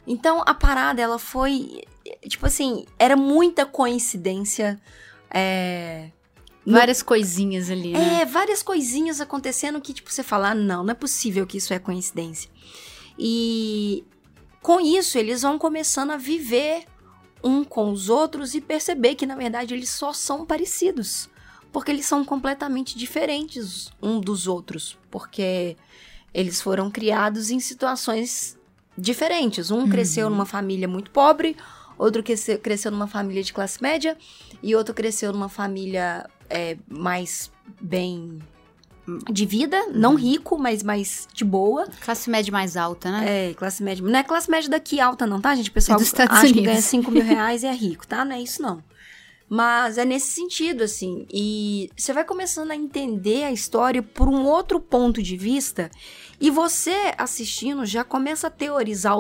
Então 0.07 0.43
a 0.47 0.55
parada, 0.55 1.01
ela 1.01 1.19
foi. 1.19 1.83
Tipo 2.29 2.47
assim, 2.47 2.85
era 2.99 3.17
muita 3.17 3.65
coincidência. 3.67 4.81
É. 5.31 6.11
no- 6.67 6.73
Várias 6.79 7.03
coisinhas 7.03 7.71
ali, 7.71 7.93
né? 7.93 8.23
é, 8.23 8.25
várias 8.27 8.63
coisinhas 8.63 9.21
acontecendo 9.21 9.81
que, 9.81 9.93
tipo, 9.95 10.11
você 10.13 10.23
fala, 10.23 10.51
ah, 10.51 10.55
não, 10.55 10.83
não 10.85 10.91
é 10.91 10.95
possível 10.95 11.47
que 11.47 11.57
isso 11.59 11.73
é 11.73 11.79
coincidência. 11.79 12.51
E 13.19 14.05
com 14.63 14.81
isso, 14.81 15.17
eles 15.19 15.43
vão 15.43 15.59
começando 15.59 16.11
a 16.11 16.17
viver 16.17 16.85
um 17.43 17.65
com 17.65 17.91
os 17.91 18.09
outros 18.09 18.55
e 18.55 18.61
perceber 18.61 19.15
que, 19.15 19.25
na 19.27 19.35
verdade, 19.37 19.73
eles 19.75 19.89
só 19.91 20.13
são 20.13 20.45
parecidos. 20.45 21.29
Porque 21.73 21.91
eles 21.91 22.05
são 22.07 22.25
completamente 22.25 22.99
diferentes 22.99 23.91
um 24.03 24.21
dos 24.21 24.47
outros. 24.49 24.99
Porque 25.11 25.77
eles 26.35 26.61
foram 26.61 26.91
criados 26.91 27.51
em 27.51 27.61
situações 27.61 28.59
diferentes. 28.99 29.71
Um 29.71 29.89
cresceu 29.89 30.29
numa 30.29 30.45
família 30.45 30.89
muito 30.89 31.11
pobre, 31.11 31.57
outro 32.01 32.23
cresceu, 32.23 32.59
cresceu 32.59 32.91
numa 32.91 33.07
família 33.07 33.43
de 33.43 33.53
classe 33.53 33.81
média, 33.83 34.17
e 34.63 34.75
outro 34.75 34.95
cresceu 34.95 35.33
numa 35.33 35.49
família 35.49 36.29
é, 36.49 36.77
mais 36.89 37.53
bem 37.81 38.39
de 39.31 39.45
vida, 39.45 39.89
não 39.93 40.15
rico, 40.15 40.57
mas 40.59 40.83
mais 40.83 41.27
de 41.35 41.45
boa. 41.45 41.87
Classe 42.01 42.31
média 42.31 42.53
mais 42.53 42.77
alta, 42.77 43.11
né? 43.11 43.51
É, 43.51 43.55
classe 43.55 43.83
média. 43.83 44.05
Não 44.05 44.19
é 44.19 44.23
classe 44.23 44.51
média 44.51 44.71
daqui 44.71 45.01
alta, 45.01 45.27
não, 45.27 45.41
tá, 45.41 45.55
gente? 45.55 45.71
O 45.71 45.73
pessoal 45.73 45.97
É 45.97 45.99
dos 45.99 46.07
Estados 46.09 46.37
acha 46.37 46.47
que 46.47 46.53
Unidos. 46.53 46.71
ganha 46.71 46.83
5 46.83 47.11
mil 47.11 47.23
reais 47.25 47.63
e 47.63 47.67
é 47.67 47.73
rico, 47.73 48.07
tá? 48.07 48.25
Não 48.25 48.37
é 48.37 48.41
isso, 48.41 48.63
não. 48.63 48.83
Mas 49.49 49.99
é 49.99 50.05
nesse 50.05 50.29
sentido, 50.29 50.85
assim. 50.85 51.27
E 51.33 51.91
você 51.97 52.13
vai 52.13 52.25
começando 52.25 52.71
a 52.71 52.77
entender 52.77 53.43
a 53.43 53.51
história 53.51 54.01
por 54.01 54.29
um 54.29 54.45
outro 54.45 54.79
ponto 54.79 55.21
de 55.21 55.37
vista. 55.37 55.91
E 56.41 56.51
você, 56.51 57.13
assistindo, 57.19 57.85
já 57.85 58.05
começa 58.05 58.47
a 58.47 58.51
teorizar 58.51 59.19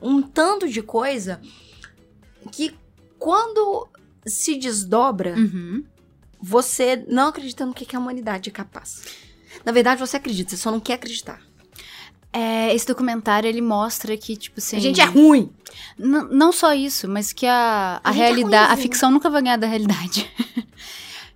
um 0.00 0.22
tanto 0.22 0.68
de 0.68 0.82
coisa 0.82 1.40
que 2.50 2.74
quando 3.18 3.88
se 4.26 4.56
desdobra, 4.56 5.34
Uhum. 5.36 5.84
você 6.40 7.04
não 7.08 7.28
acredita 7.28 7.64
no 7.66 7.72
que 7.74 7.84
que 7.84 7.94
a 7.94 7.98
humanidade 7.98 8.48
é 8.50 8.52
capaz. 8.52 9.02
Na 9.64 9.70
verdade, 9.72 10.00
você 10.00 10.16
acredita, 10.16 10.50
você 10.50 10.56
só 10.56 10.70
não 10.70 10.80
quer 10.80 10.94
acreditar. 10.94 11.40
É, 12.32 12.74
esse 12.74 12.86
documentário, 12.86 13.46
ele 13.46 13.60
mostra 13.60 14.16
que, 14.16 14.34
tipo 14.36 14.58
assim... 14.58 14.76
A 14.76 14.80
gente 14.80 15.00
é 15.00 15.04
ruim. 15.04 15.50
N- 15.98 16.28
não 16.30 16.50
só 16.50 16.72
isso, 16.72 17.06
mas 17.06 17.30
que 17.32 17.46
a, 17.46 18.00
a, 18.02 18.08
A 18.08 18.12
é 18.12 18.16
realidade, 18.16 18.54
a 18.56 18.66
ruimzinho. 18.68 18.82
ficção 18.82 19.10
nunca 19.10 19.28
vai 19.28 19.42
ganhar 19.42 19.58
da 19.58 19.66
realidade. 19.66 20.30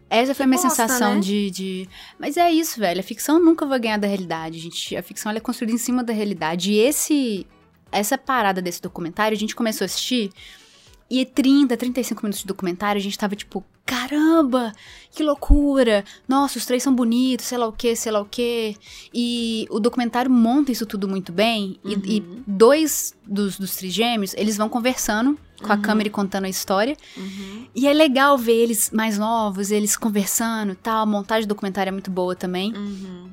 Essa 0.09 0.35
foi 0.35 0.45
a 0.45 0.47
minha 0.47 0.61
bosta, 0.63 0.71
sensação 0.87 1.15
né? 1.17 1.21
de, 1.21 1.51
de. 1.51 1.89
Mas 2.19 2.37
é 2.37 2.51
isso, 2.51 2.79
velho. 2.79 3.01
A 3.01 3.03
ficção 3.03 3.39
nunca 3.41 3.67
vai 3.67 3.79
ganhar 3.79 3.99
da 3.99 4.07
realidade, 4.07 4.59
gente. 4.59 4.97
A 4.97 5.03
ficção 5.03 5.29
ela 5.31 5.39
é 5.39 5.41
construída 5.41 5.75
em 5.75 5.79
cima 5.79 6.03
da 6.05 6.13
realidade. 6.13 6.73
E 6.73 6.79
esse. 6.79 7.47
Essa 7.93 8.17
parada 8.17 8.63
desse 8.63 8.81
documentário, 8.81 9.37
a 9.37 9.39
gente 9.39 9.55
começou 9.55 9.85
a 9.85 9.87
assistir. 9.87 10.31
E 11.09 11.25
30, 11.25 11.77
35 11.77 12.23
minutos 12.23 12.41
de 12.41 12.47
documentário, 12.47 12.99
a 12.99 13.03
gente 13.03 13.17
tava 13.17 13.37
tipo, 13.37 13.65
caramba, 13.85 14.73
que 15.13 15.23
loucura! 15.23 16.05
Nossa, 16.27 16.59
os 16.59 16.67
três 16.67 16.83
são 16.83 16.93
bonitos, 16.93 17.47
sei 17.47 17.57
lá 17.59 17.69
o 17.69 17.73
que, 17.73 17.95
sei 17.95 18.11
lá 18.11 18.21
o 18.21 18.25
que. 18.25 18.77
E 19.15 19.67
o 19.71 19.79
documentário 19.79 20.29
monta 20.31 20.73
isso 20.73 20.85
tudo 20.85 21.07
muito 21.07 21.31
bem. 21.33 21.79
E- 21.85 21.93
E, 22.17 22.21
Uhum. 22.21 22.43
dois 22.45 23.15
dos, 23.25 23.57
dos 23.57 23.77
trigêmeos, 23.77 24.35
eles 24.37 24.57
vão 24.57 24.69
conversando 24.69 25.39
com 25.63 25.73
a 25.73 25.77
Uhum. 25.77 25.83
câmera 25.83 26.09
e 26.09 26.11
contando 26.11 26.45
a 26.47 26.49
história. 26.49 26.97
E 27.73 27.87
é 27.87 27.93
legal 27.93 28.37
ver 28.37 28.55
eles 28.57 28.91
mais 28.91 29.17
novos, 29.17 29.71
eles 29.71 29.97
conversando 29.97 30.73
e 30.73 30.77
tal. 30.77 31.03
A 31.03 31.07
montagem 31.07 31.47
do 31.47 31.51
documentário 31.51 31.91
é 31.91 31.93
muito 31.93 32.11
boa 32.11 32.35
também. 32.35 32.75
Uhum. 32.75 33.31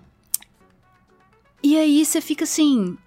E 1.64 1.76
aí 1.78 2.06
você 2.06 2.22
fica 2.22 2.44
assim. 2.44 2.98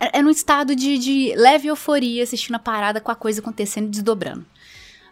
É, 0.00 0.18
é 0.18 0.22
num 0.22 0.30
estado 0.30 0.74
de, 0.74 0.98
de 0.98 1.34
leve 1.36 1.68
euforia 1.68 2.22
assistindo 2.22 2.54
a 2.56 2.58
parada 2.58 3.00
com 3.00 3.10
a 3.12 3.14
coisa 3.14 3.40
acontecendo 3.40 3.86
e 3.86 3.90
desdobrando. 3.90 4.44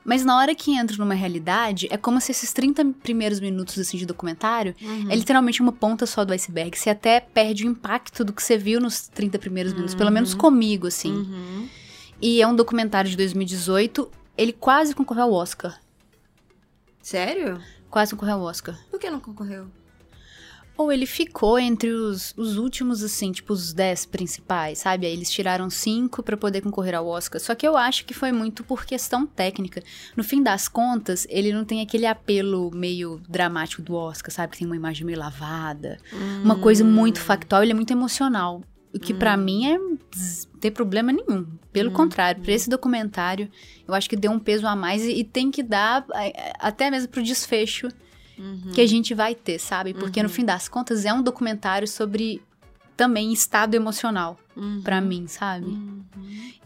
Mas 0.04 0.24
na 0.24 0.38
hora 0.38 0.54
que 0.54 0.74
entra 0.74 0.96
numa 0.96 1.12
realidade, 1.12 1.86
é 1.90 1.96
como 1.98 2.18
se 2.18 2.30
esses 2.32 2.50
30 2.52 2.82
primeiros 3.02 3.40
minutos 3.40 3.78
assim, 3.78 3.98
de 3.98 4.06
documentário 4.06 4.74
Uhum. 4.80 5.10
é 5.10 5.14
literalmente 5.14 5.60
uma 5.60 5.72
ponta 5.72 6.06
só 6.06 6.24
do 6.24 6.32
iceberg. 6.32 6.78
Você 6.78 6.88
até 6.88 7.20
perde 7.20 7.66
o 7.66 7.70
impacto 7.70 8.24
do 8.24 8.32
que 8.32 8.42
você 8.42 8.56
viu 8.56 8.80
nos 8.80 9.06
30 9.08 9.38
primeiros 9.38 9.74
minutos, 9.74 9.94
pelo 9.94 10.10
menos 10.10 10.32
comigo, 10.32 10.86
assim. 10.86 11.12
Uhum. 11.12 11.68
E 12.22 12.40
é 12.40 12.46
um 12.46 12.56
documentário 12.56 13.10
de 13.10 13.16
2018. 13.18 14.10
Ele 14.36 14.52
quase 14.52 14.94
concorreu 14.94 15.24
ao 15.24 15.32
Oscar. 15.34 15.78
Sério? 17.02 17.60
Quase 17.90 18.12
concorreu 18.12 18.36
ao 18.36 18.42
Oscar. 18.42 18.78
Por 18.90 18.98
que 18.98 19.10
não 19.10 19.20
concorreu? 19.20 19.66
Ou 20.78 20.92
ele 20.92 21.06
ficou 21.06 21.58
entre 21.58 21.90
os, 21.90 22.32
os 22.36 22.56
últimos, 22.56 23.02
assim, 23.02 23.32
tipo, 23.32 23.52
os 23.52 23.72
10 23.72 24.06
principais, 24.06 24.78
sabe? 24.78 25.06
Aí 25.06 25.12
eles 25.12 25.28
tiraram 25.28 25.68
cinco 25.68 26.22
pra 26.22 26.36
poder 26.36 26.60
concorrer 26.60 26.94
ao 26.94 27.04
Oscar. 27.04 27.40
Só 27.40 27.52
que 27.52 27.66
eu 27.66 27.76
acho 27.76 28.04
que 28.04 28.14
foi 28.14 28.30
muito 28.30 28.62
por 28.62 28.86
questão 28.86 29.26
técnica. 29.26 29.82
No 30.16 30.22
fim 30.22 30.40
das 30.40 30.68
contas, 30.68 31.26
ele 31.28 31.52
não 31.52 31.64
tem 31.64 31.80
aquele 31.80 32.06
apelo 32.06 32.70
meio 32.72 33.20
dramático 33.28 33.82
do 33.82 33.92
Oscar, 33.94 34.30
sabe? 34.30 34.52
Que 34.52 34.58
tem 34.58 34.68
uma 34.68 34.76
imagem 34.76 35.04
meio 35.04 35.18
lavada. 35.18 35.98
Uma 36.44 36.54
coisa 36.60 36.84
muito 36.84 37.18
factual, 37.20 37.64
ele 37.64 37.72
é 37.72 37.74
muito 37.74 37.90
emocional. 37.90 38.62
O 38.94 39.00
que 39.00 39.12
pra 39.12 39.36
mim 39.36 39.66
é 39.66 39.78
tem 40.60 40.70
problema 40.70 41.12
nenhum. 41.12 41.44
Pelo 41.72 41.90
contrário, 41.90 42.40
pra 42.42 42.52
esse 42.52 42.70
documentário, 42.70 43.50
eu 43.86 43.94
acho 43.94 44.08
que 44.08 44.16
deu 44.16 44.30
um 44.30 44.38
peso 44.38 44.66
a 44.66 44.74
mais 44.74 45.02
e, 45.04 45.12
e 45.12 45.24
tem 45.24 45.50
que 45.50 45.62
dar 45.62 46.06
até 46.58 46.90
mesmo 46.90 47.08
pro 47.08 47.22
desfecho 47.22 47.88
que 48.74 48.80
a 48.80 48.86
gente 48.86 49.14
vai 49.14 49.34
ter, 49.34 49.58
sabe? 49.58 49.94
Porque 49.94 50.22
no 50.22 50.28
fim 50.28 50.44
das 50.44 50.68
contas 50.68 51.04
é 51.04 51.12
um 51.12 51.22
documentário 51.22 51.86
sobre 51.88 52.40
também 52.96 53.32
estado 53.32 53.74
emocional 53.74 54.36
Uhum. 54.56 54.82
pra 54.82 55.00
mim, 55.00 55.28
sabe? 55.28 55.66
Uhum. 55.66 56.02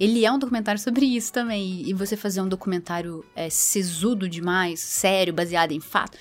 Ele 0.00 0.25
é 0.25 0.33
um 0.33 0.38
documentário 0.38 0.81
sobre 0.81 1.05
isso 1.05 1.31
também. 1.31 1.83
E 1.87 1.93
você 1.93 2.17
fazer 2.17 2.41
um 2.41 2.49
documentário 2.49 3.23
é, 3.37 3.50
sisudo 3.50 4.26
demais, 4.26 4.81
sério, 4.81 5.33
baseado 5.35 5.73
em 5.73 5.81
fato. 5.81 6.17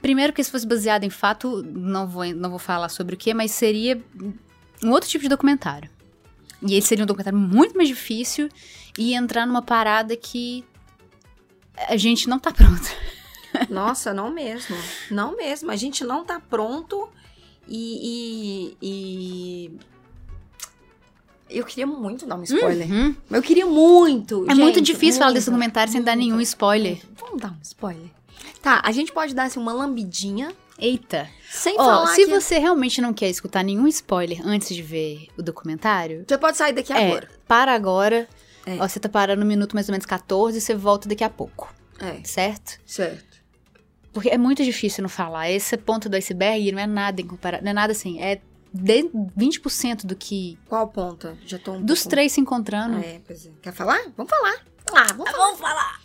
Primeiro 0.00 0.32
que 0.32 0.42
se 0.42 0.50
fosse 0.50 0.66
baseado 0.66 1.04
em 1.04 1.10
fato, 1.10 1.62
não 1.62 2.08
vou, 2.08 2.24
não 2.34 2.48
vou 2.48 2.58
falar 2.58 2.88
sobre 2.88 3.14
o 3.14 3.18
que, 3.18 3.34
mas 3.34 3.50
seria 3.50 4.02
um 4.82 4.90
outro 4.90 5.10
tipo 5.10 5.22
de 5.22 5.28
documentário. 5.28 5.90
E 6.62 6.72
ele 6.72 6.82
seria 6.82 7.04
um 7.04 7.06
documentário 7.06 7.38
muito 7.38 7.76
mais 7.76 7.88
difícil 7.88 8.48
e 8.98 9.12
entrar 9.14 9.46
numa 9.46 9.60
parada 9.62 10.16
que 10.16 10.64
a 11.86 11.98
gente 11.98 12.28
não 12.30 12.38
tá 12.38 12.50
pronto. 12.50 12.88
Nossa, 13.68 14.14
não 14.14 14.30
mesmo. 14.30 14.76
Não 15.10 15.36
mesmo. 15.36 15.70
A 15.70 15.76
gente 15.76 16.04
não 16.04 16.24
tá 16.24 16.40
pronto 16.40 17.08
e. 17.68 18.76
e, 18.80 19.68
e- 19.70 19.78
Eu 21.58 21.64
queria 21.64 21.86
muito 21.86 22.26
dar 22.26 22.36
um 22.36 22.42
spoiler. 22.44 22.88
Uhum. 22.90 23.14
Eu 23.30 23.42
queria 23.42 23.66
muito. 23.66 24.44
É 24.50 24.54
muito 24.54 24.76
gente, 24.78 24.86
difícil 24.86 25.18
falar 25.18 25.26
muito, 25.30 25.38
desse 25.38 25.50
documentário 25.50 25.92
sem 25.92 26.02
dar 26.02 26.16
muito. 26.16 26.28
nenhum 26.28 26.40
spoiler. 26.40 26.98
Vamos 27.16 27.40
dar 27.40 27.50
um 27.50 27.58
spoiler. 27.62 28.08
Tá, 28.62 28.80
a 28.84 28.92
gente 28.92 29.10
pode 29.12 29.34
dar 29.34 29.44
assim, 29.44 29.58
uma 29.58 29.72
lambidinha 29.72 30.52
Eita. 30.78 31.28
sem 31.50 31.74
Ó, 31.78 31.84
falar 31.84 32.06
se 32.14 32.24
que... 32.26 32.30
você 32.30 32.58
realmente 32.58 33.00
não 33.00 33.12
quer 33.12 33.28
escutar 33.30 33.62
nenhum 33.64 33.86
spoiler 33.88 34.40
antes 34.46 34.74
de 34.74 34.82
ver 34.82 35.28
o 35.36 35.42
documentário, 35.42 36.24
Você 36.28 36.36
pode 36.38 36.56
sair 36.58 36.72
daqui 36.74 36.92
é, 36.92 37.06
agora. 37.08 37.28
para 37.48 37.72
agora. 37.74 38.28
É. 38.66 38.76
Ó, 38.78 38.86
você 38.86 39.00
tá 39.00 39.08
parando 39.08 39.40
no 39.40 39.46
minuto 39.46 39.72
mais 39.74 39.88
ou 39.88 39.92
menos 39.92 40.04
14 40.06 40.58
e 40.58 40.60
você 40.60 40.74
volta 40.74 41.08
daqui 41.08 41.24
a 41.24 41.30
pouco, 41.30 41.72
É, 41.98 42.20
certo? 42.22 42.78
certo. 42.86 43.29
Porque 44.12 44.28
é 44.28 44.36
muito 44.38 44.64
difícil 44.64 45.02
não 45.02 45.08
falar. 45.08 45.50
Esse 45.50 45.76
ponto 45.76 46.08
do 46.08 46.16
iceberg 46.16 46.72
não 46.72 46.80
é 46.80 46.86
nada 46.86 47.20
em 47.20 47.26
comparação. 47.26 47.64
Não 47.64 47.70
é 47.70 47.74
nada 47.74 47.92
assim. 47.92 48.20
É 48.20 48.40
de 48.72 49.04
20% 49.36 50.04
do 50.06 50.14
que. 50.16 50.58
Qual 50.68 50.86
ponta? 50.88 51.36
Já 51.46 51.58
tô 51.58 51.72
um 51.72 51.82
Dos 51.82 52.00
pouco- 52.00 52.10
três 52.10 52.32
se 52.32 52.40
encontrando. 52.40 52.98
É, 52.98 53.20
pois 53.26 53.46
é. 53.46 53.50
Quer 53.62 53.72
falar? 53.72 54.00
Vamos 54.16 54.30
falar. 54.30 54.64
Vamos 54.86 55.00
lá, 55.00 55.16
vamos, 55.16 55.32
vamos 55.32 55.60
falar. 55.60 56.00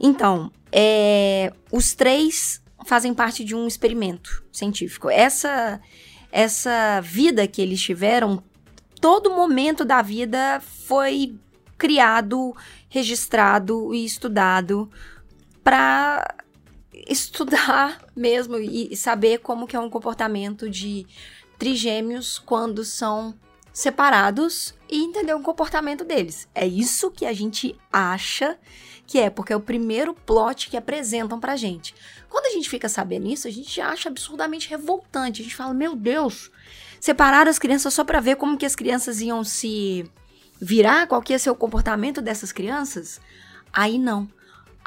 Então, 0.00 0.50
é, 0.72 1.52
os 1.72 1.94
três 1.94 2.62
fazem 2.86 3.12
parte 3.12 3.44
de 3.44 3.54
um 3.54 3.66
experimento 3.66 4.44
científico. 4.52 5.10
Essa, 5.10 5.80
essa 6.30 7.00
vida 7.00 7.46
que 7.46 7.60
eles 7.60 7.80
tiveram, 7.80 8.42
todo 9.00 9.30
momento 9.30 9.84
da 9.84 10.00
vida 10.02 10.60
foi 10.60 11.36
criado, 11.76 12.54
registrado 12.88 13.92
e 13.94 14.04
estudado 14.04 14.90
para 15.62 16.34
estudar 17.06 18.04
mesmo 18.16 18.56
e 18.56 18.96
saber 18.96 19.38
como 19.38 19.66
que 19.66 19.76
é 19.76 19.80
um 19.80 19.90
comportamento 19.90 20.68
de 20.68 21.06
trigêmeos 21.58 22.38
quando 22.38 22.84
são 22.84 23.34
separados 23.72 24.74
e 24.90 25.02
entender 25.04 25.34
o 25.34 25.42
comportamento 25.42 26.04
deles. 26.04 26.48
É 26.54 26.66
isso 26.66 27.10
que 27.10 27.24
a 27.24 27.32
gente 27.32 27.78
acha 27.92 28.58
que 29.06 29.18
é, 29.18 29.30
porque 29.30 29.52
é 29.52 29.56
o 29.56 29.60
primeiro 29.60 30.12
plot 30.12 30.68
que 30.68 30.76
apresentam 30.76 31.40
pra 31.40 31.56
gente. 31.56 31.94
Quando 32.28 32.46
a 32.46 32.50
gente 32.50 32.68
fica 32.68 32.88
sabendo 32.88 33.26
isso, 33.26 33.48
a 33.48 33.50
gente 33.50 33.80
acha 33.80 34.08
absurdamente 34.08 34.68
revoltante. 34.68 35.40
A 35.40 35.44
gente 35.44 35.56
fala, 35.56 35.72
meu 35.72 35.96
Deus, 35.96 36.50
separaram 37.00 37.50
as 37.50 37.58
crianças 37.58 37.94
só 37.94 38.04
pra 38.04 38.20
ver 38.20 38.36
como 38.36 38.58
que 38.58 38.66
as 38.66 38.76
crianças 38.76 39.20
iam 39.20 39.42
se 39.42 40.10
virar, 40.60 41.06
qual 41.06 41.22
que 41.22 41.32
ia 41.32 41.38
ser 41.38 41.50
o 41.50 41.54
comportamento 41.54 42.20
dessas 42.20 42.52
crianças? 42.52 43.20
Aí 43.72 43.98
não. 43.98 44.28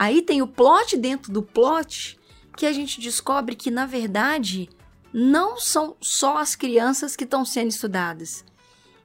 Aí 0.01 0.23
tem 0.23 0.41
o 0.41 0.47
plot 0.47 0.97
dentro 0.97 1.31
do 1.31 1.43
plot 1.43 2.17
que 2.57 2.65
a 2.65 2.73
gente 2.73 2.99
descobre 2.99 3.55
que, 3.55 3.69
na 3.69 3.85
verdade, 3.85 4.67
não 5.13 5.59
são 5.59 5.95
só 6.01 6.39
as 6.39 6.55
crianças 6.55 7.15
que 7.15 7.23
estão 7.23 7.45
sendo 7.45 7.69
estudadas. 7.69 8.43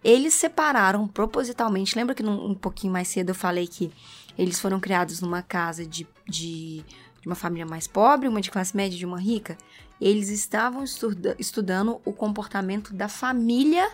Eles 0.02 0.32
separaram 0.32 1.06
propositalmente. 1.06 1.94
Lembra 1.94 2.14
que 2.14 2.22
num- 2.22 2.46
um 2.52 2.54
pouquinho 2.54 2.94
mais 2.94 3.08
cedo 3.08 3.28
eu 3.28 3.34
falei 3.34 3.66
que 3.66 3.92
eles 4.38 4.58
foram 4.58 4.80
criados 4.80 5.20
numa 5.20 5.42
casa 5.42 5.84
de, 5.84 6.08
de, 6.26 6.82
de 7.20 7.26
uma 7.26 7.34
família 7.34 7.66
mais 7.66 7.86
pobre, 7.86 8.26
uma 8.26 8.40
de 8.40 8.50
classe 8.50 8.74
média 8.74 8.96
e 8.96 8.98
de 8.98 9.04
uma 9.04 9.20
rica? 9.20 9.58
Eles 10.00 10.30
estavam 10.30 10.82
estuda- 10.82 11.36
estudando 11.38 12.00
o 12.06 12.12
comportamento 12.14 12.94
da 12.94 13.06
família 13.06 13.86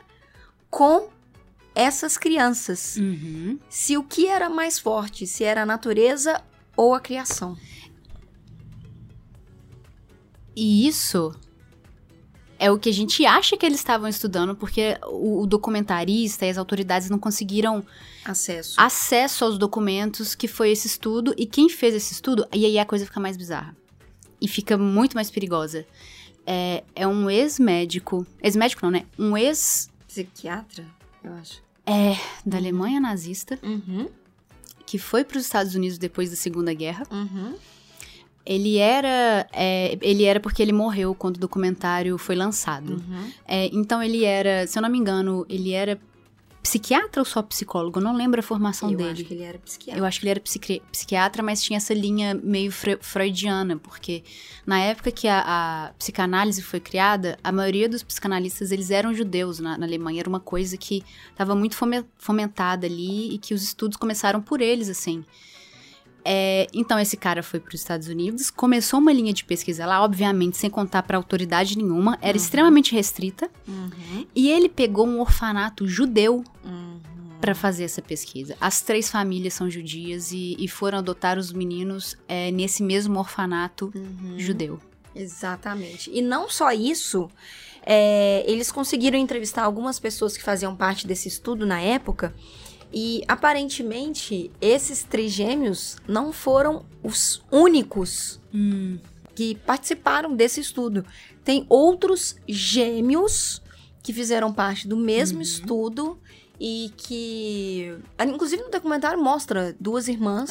com 0.70 1.08
essas 1.74 2.16
crianças. 2.16 2.96
Uhum. 2.96 3.58
Se 3.68 3.96
o 3.96 4.04
que 4.04 4.28
era 4.28 4.48
mais 4.48 4.78
forte, 4.78 5.26
se 5.26 5.42
era 5.42 5.62
a 5.62 5.66
natureza 5.66 6.40
ou 6.76 6.94
a 6.94 7.00
criação. 7.00 7.56
E 10.54 10.86
isso 10.86 11.34
é 12.58 12.70
o 12.70 12.78
que 12.78 12.88
a 12.88 12.92
gente 12.92 13.24
acha 13.26 13.56
que 13.56 13.66
eles 13.66 13.78
estavam 13.78 14.08
estudando, 14.08 14.54
porque 14.54 14.96
o, 15.06 15.46
documentarista 15.46 16.46
e 16.46 16.50
as 16.50 16.58
autoridades 16.58 17.10
não 17.10 17.18
conseguiram 17.18 17.84
Acesso. 18.24 18.80
acesso 18.80 19.44
aos 19.44 19.58
documentos 19.58 20.34
que 20.34 20.46
foi 20.46 20.70
esse 20.70 20.86
estudo. 20.86 21.34
E 21.36 21.46
quem 21.46 21.68
fez 21.68 21.94
esse 21.94 22.12
estudo, 22.12 22.46
e 22.52 22.64
aí 22.64 22.78
a 22.78 22.84
coisa 22.84 23.04
fica 23.04 23.18
mais 23.18 23.36
bizarra. 23.36 23.76
E 24.40 24.46
fica 24.46 24.76
muito 24.76 25.14
mais 25.14 25.30
perigosa. 25.30 25.86
É, 26.46 26.84
é 26.94 27.06
um 27.06 27.28
ex-médico. 27.30 28.26
Ex-médico 28.42 28.84
não, 28.84 28.90
né? 28.92 29.06
Um 29.18 29.36
ex 29.36 29.90
Psiquiatra, 30.06 30.84
eu 31.24 31.32
acho. 31.34 31.62
é, 31.86 32.16
da 32.44 32.58
Alemanha 32.58 33.00
nazista, 33.00 33.58
Uhum, 33.62 34.08
que 34.92 34.98
foi 34.98 35.24
para 35.24 35.38
os 35.38 35.44
Estados 35.44 35.74
Unidos 35.74 35.96
depois 35.96 36.28
da 36.28 36.36
Segunda 36.36 36.74
Guerra. 36.74 37.04
uhum. 37.10 37.54
Ele 38.44 38.76
era. 38.76 39.46
é, 39.52 39.96
ele 40.02 40.24
era 40.24 40.38
porque 40.38 40.60
ele 40.60 40.72
morreu 40.72 41.14
quando 41.14 41.36
o 41.36 41.40
documentário 41.40 42.18
foi 42.18 42.34
lançado. 42.34 42.94
Uhum. 42.94 43.30
É, 43.48 43.70
então 43.72 44.02
ele 44.02 44.24
era, 44.24 44.66
se 44.66 44.76
eu 44.76 44.82
não 44.82 44.90
me 44.90 44.98
engano, 44.98 45.46
ele 45.48 45.70
era 45.70 45.98
psiquiatra 46.62 47.20
ou 47.20 47.24
só 47.24 47.42
psicólogo? 47.42 47.98
Eu 47.98 48.02
não 48.04 48.14
lembro 48.14 48.40
a 48.40 48.42
formação 48.42 48.90
Eu 48.90 48.96
dele. 48.96 49.10
acho 49.10 49.24
que 49.24 49.34
ele 49.34 49.42
era 49.42 49.58
psiquiatra. 49.58 50.00
Eu 50.00 50.04
acho 50.04 50.20
que 50.20 50.24
ele 50.26 50.30
era 50.30 50.40
psiqui- 50.40 50.82
psiquiatra, 50.92 51.42
mas 51.42 51.62
tinha 51.62 51.76
essa 51.76 51.92
linha 51.92 52.34
meio 52.34 52.70
fre- 52.70 52.98
freudiana, 53.00 53.76
porque 53.76 54.22
na 54.66 54.78
época 54.78 55.10
que 55.10 55.26
a, 55.28 55.42
a 55.88 55.92
psicanálise 55.98 56.62
foi 56.62 56.78
criada, 56.80 57.38
a 57.42 57.50
maioria 57.50 57.88
dos 57.88 58.02
psicanalistas 58.02 58.70
eles 58.70 58.90
eram 58.90 59.12
judeus 59.12 59.58
na, 59.58 59.76
na 59.76 59.84
Alemanha, 59.86 60.20
era 60.20 60.28
uma 60.28 60.40
coisa 60.40 60.76
que 60.76 61.02
estava 61.30 61.54
muito 61.54 61.74
fome- 61.74 62.04
fomentada 62.16 62.86
ali 62.86 63.34
e 63.34 63.38
que 63.38 63.54
os 63.54 63.62
estudos 63.62 63.96
começaram 63.96 64.40
por 64.40 64.60
eles, 64.60 64.88
assim. 64.88 65.24
É, 66.24 66.68
então 66.72 66.98
esse 67.00 67.16
cara 67.16 67.42
foi 67.42 67.58
para 67.58 67.74
os 67.74 67.80
Estados 67.80 68.06
Unidos, 68.08 68.48
começou 68.50 69.00
uma 69.00 69.12
linha 69.12 69.32
de 69.32 69.44
pesquisa 69.44 69.84
lá, 69.84 70.02
obviamente 70.04 70.56
sem 70.56 70.70
contar 70.70 71.02
para 71.02 71.16
autoridade 71.16 71.76
nenhuma, 71.76 72.16
era 72.22 72.36
Uhum. 72.38 72.42
extremamente 72.44 72.94
restrita, 72.94 73.50
Uhum, 73.66 74.24
e 74.34 74.48
ele 74.50 74.68
pegou 74.68 75.06
um 75.06 75.20
orfanato 75.20 75.86
judeu 75.86 76.44
uhum. 76.64 77.00
para 77.40 77.54
fazer 77.56 77.82
essa 77.84 78.00
pesquisa. 78.00 78.56
As 78.60 78.80
três 78.82 79.10
famílias 79.10 79.54
são 79.54 79.68
judias 79.68 80.30
e, 80.30 80.54
e 80.58 80.68
foram 80.68 80.98
adotar 80.98 81.38
os 81.38 81.52
meninos 81.52 82.16
é, 82.28 82.52
nesse 82.52 82.82
mesmo 82.84 83.18
orfanato 83.18 83.90
Uhum. 83.94 84.34
judeu. 84.38 84.78
Exatamente. 85.14 86.10
E 86.12 86.22
não 86.22 86.48
só 86.48 86.70
isso, 86.72 87.28
é, 87.84 88.44
eles 88.46 88.70
conseguiram 88.70 89.18
entrevistar 89.18 89.62
algumas 89.64 89.98
pessoas 89.98 90.36
que 90.36 90.42
faziam 90.42 90.74
parte 90.76 91.06
desse 91.06 91.26
estudo 91.28 91.66
na 91.66 91.80
época. 91.80 92.32
E 92.92 93.22
aparentemente, 93.26 94.50
esses 94.60 95.02
trigêmeos 95.02 95.96
não 96.06 96.32
foram 96.32 96.84
os 97.02 97.42
únicos 97.50 98.40
que 99.34 99.54
participaram 99.66 100.34
desse 100.36 100.60
estudo. 100.60 101.04
Tem 101.42 101.64
outros 101.68 102.36
gêmeos 102.46 103.62
que 104.02 104.12
fizeram 104.12 104.52
parte 104.52 104.86
do 104.86 104.96
mesmo 104.96 105.40
estudo 105.40 106.18
e 106.60 106.92
que. 106.96 107.96
Inclusive 108.20 108.62
no 108.62 108.70
documentário 108.70 109.20
mostra 109.22 109.74
duas 109.80 110.06
irmãs 110.06 110.50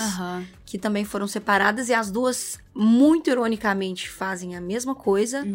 que 0.65 0.77
também 0.79 1.05
foram 1.05 1.27
separadas 1.27 1.89
e 1.89 1.93
as 1.93 2.09
duas, 2.09 2.57
muito 2.73 3.29
ironicamente, 3.29 4.09
fazem 4.09 4.55
a 4.55 4.61
mesma 4.61 4.95
coisa, 4.95 5.45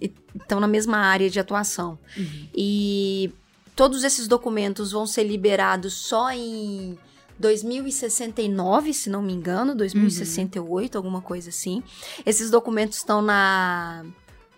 e- 0.00 0.12
estão 0.40 0.58
na 0.60 0.66
mesma 0.68 0.96
área 0.98 1.28
de 1.28 1.38
atuação. 1.38 1.98
Uhum. 2.16 2.48
E 2.54 3.32
todos 3.76 4.02
esses 4.02 4.26
documentos 4.26 4.90
vão 4.90 5.06
ser 5.06 5.24
liberados 5.24 5.92
só 5.92 6.32
em 6.32 6.98
2069, 7.38 8.94
se 8.94 9.10
não 9.10 9.22
me 9.22 9.34
engano, 9.34 9.74
2068, 9.74 10.96
alguma 10.96 11.20
coisa 11.20 11.50
assim. 11.50 11.82
Esses 12.24 12.50
documentos 12.50 12.96
estão 12.96 13.20
na. 13.20 14.04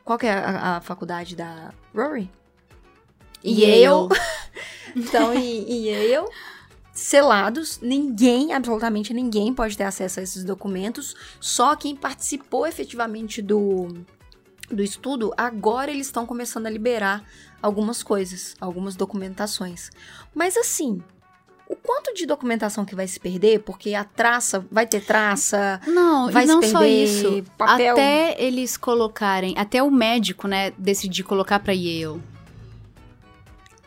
Qual 0.05 0.17
que 0.17 0.27
é 0.27 0.33
a, 0.33 0.77
a 0.77 0.81
faculdade 0.81 1.35
da 1.35 1.75
Rory? 1.95 2.31
Yale. 3.45 4.09
Estão 4.97 5.35
em, 5.35 5.71
em 5.71 5.89
Yale. 5.89 6.29
Selados, 6.93 7.79
ninguém, 7.81 8.53
absolutamente 8.53 9.15
ninguém 9.15 9.55
pode 9.55 9.77
ter 9.77 9.85
acesso 9.85 10.19
a 10.19 10.23
esses 10.23 10.43
documentos, 10.43 11.15
só 11.41 11.77
quem 11.77 11.95
participou 11.95 12.67
efetivamente 12.67 13.41
do, 13.41 14.05
do 14.71 14.83
estudo, 14.83 15.33
agora 15.37 15.91
eles 15.91 16.07
estão 16.07 16.27
começando 16.27 16.67
a 16.67 16.71
liberar 16.71 17.25
algumas 17.63 18.03
coisas, 18.03 18.55
algumas 18.61 18.97
documentações. 18.97 19.91
Mas 20.35 20.57
assim, 20.57 21.03
o 21.69 21.77
quanto 21.77 22.15
de 22.15 22.27
documentação 22.27 22.85
que 22.85 22.95
vai 22.95 23.07
se 23.07 23.19
perder, 23.19 23.61
porque 23.61 23.95
a 23.95 24.05
traça, 24.05 24.65
vai 24.71 24.87
ter 24.87 25.05
traça, 25.05 25.81
Não, 25.87 26.31
vai 26.31 26.45
e 26.45 26.47
não 26.47 26.63
se 26.63 26.71
só 26.71 26.81
perder 26.81 27.05
isso. 27.05 27.45
papel. 27.57 27.93
Até 27.93 28.43
eles 28.43 28.77
colocarem, 28.77 29.55
até 29.59 29.83
o 29.83 29.91
médico, 29.91 30.47
né, 30.49 30.73
decidir 30.79 31.25
colocar 31.25 31.59
pra 31.59 31.73
Yale 31.73 32.21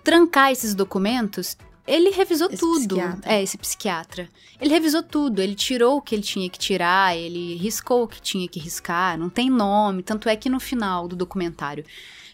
trancar 0.03 0.51
esses 0.51 0.73
documentos, 0.73 1.55
ele 1.87 2.09
revisou 2.11 2.47
Esse 2.47 2.57
tudo. 2.57 2.95
psiquiatra. 2.95 3.31
É, 3.33 3.43
esse 3.43 3.57
psiquiatra. 3.57 4.29
Ele 4.59 4.69
revisou 4.69 5.01
tudo, 5.03 5.41
ele 5.41 5.55
tirou 5.55 5.97
o 5.97 6.01
que 6.01 6.15
ele 6.15 6.21
tinha 6.21 6.49
que 6.49 6.59
tirar, 6.59 7.15
ele 7.17 7.55
riscou 7.55 8.03
o 8.03 8.07
que 8.07 8.21
tinha 8.21 8.47
que 8.47 8.59
riscar, 8.59 9.17
não 9.17 9.29
tem 9.29 9.49
nome, 9.49 10.03
tanto 10.03 10.29
é 10.29 10.35
que 10.35 10.49
no 10.49 10.59
final 10.59 11.07
do 11.07 11.15
documentário, 11.15 11.83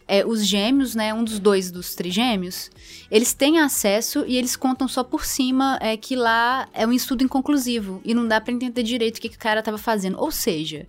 é, 0.08 0.25
os 0.25 0.46
gêmeos, 0.46 0.96
né, 0.96 1.13
um 1.13 1.24
dos 1.24 1.38
dois 1.38 1.70
dos 1.70 1.94
trigêmeos, 1.94 2.72
eles 3.12 3.34
têm 3.34 3.60
acesso 3.60 4.24
e 4.27 4.38
eles 4.38 4.56
contam 4.56 4.88
só 4.88 5.04
por 5.04 5.25
cima 5.25 5.77
é, 5.82 5.98
que 5.98 6.16
lá 6.16 6.68
é 6.74 6.88
um 6.88 6.94
estudo 6.94 7.24
inconclusivo 7.24 8.01
e 8.06 8.13
não 8.13 8.27
dá 8.27 8.39
pra 8.39 8.54
entender 8.54 8.84
direito 8.84 9.18
o 9.18 9.22
que, 9.22 9.30
que 9.30 9.36
o 9.36 9.39
cara 9.39 9.62
tava 9.62 9.77
fazendo. 9.77 10.18
Ou 10.20 10.32
seja, 10.32 10.88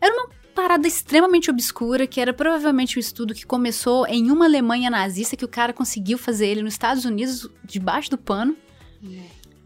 era 0.00 0.14
uma 0.14 0.28
parada 0.54 0.86
extremamente 0.86 1.50
obscura 1.50 2.06
que 2.06 2.20
era 2.20 2.32
provavelmente 2.32 2.98
o 2.98 3.00
estudo 3.00 3.34
que 3.34 3.46
começou 3.46 4.06
em 4.06 4.30
uma 4.30 4.44
Alemanha 4.44 4.90
nazista 4.90 5.36
que 5.36 5.44
o 5.44 5.48
cara 5.48 5.72
conseguiu 5.72 6.18
fazer 6.18 6.46
ele 6.46 6.62
nos 6.62 6.74
Estados 6.74 7.04
Unidos 7.04 7.48
debaixo 7.64 8.10
do 8.10 8.18
pano 8.18 8.56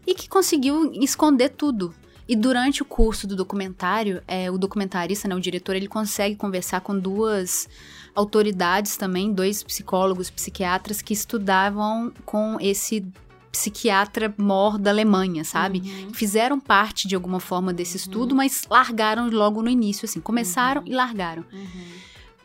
e 0.05 0.15
que 0.15 0.29
conseguiu 0.29 0.91
esconder 0.93 1.49
tudo. 1.49 1.93
E 2.27 2.35
durante 2.35 2.81
o 2.81 2.85
curso 2.85 3.25
do 3.25 3.35
documentário, 3.35 4.21
é, 4.27 4.51
o 4.51 4.57
documentarista, 4.57 5.27
né, 5.27 5.35
o 5.35 5.39
diretor, 5.39 5.75
ele 5.75 5.87
consegue 5.87 6.35
conversar 6.35 6.81
com 6.81 6.97
duas 6.97 7.69
autoridades 8.13 8.97
também, 8.97 9.31
dois 9.31 9.63
psicólogos, 9.63 10.29
psiquiatras 10.29 11.01
que 11.01 11.13
estudavam 11.13 12.11
com 12.25 12.57
esse 12.59 13.05
psiquiatra 13.51 14.33
mor 14.37 14.77
da 14.77 14.91
Alemanha, 14.91 15.43
sabe? 15.43 15.81
Fizeram 16.13 16.59
parte 16.59 17.07
de 17.07 17.15
alguma 17.15 17.39
forma 17.39 17.73
desse 17.73 17.97
estudo, 17.97 18.35
mas 18.35 18.63
largaram 18.69 19.29
logo 19.29 19.61
no 19.61 19.69
início, 19.69 20.05
assim, 20.05 20.19
começaram 20.19 20.83
e 20.85 20.93
largaram. 20.93 21.43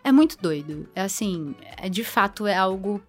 É 0.04 0.10
muito 0.10 0.36
doido. 0.40 0.88
É 0.94 1.02
assim, 1.02 1.54
é, 1.76 1.88
de 1.88 2.02
fato 2.04 2.46
é 2.46 2.56
algo 2.56 3.00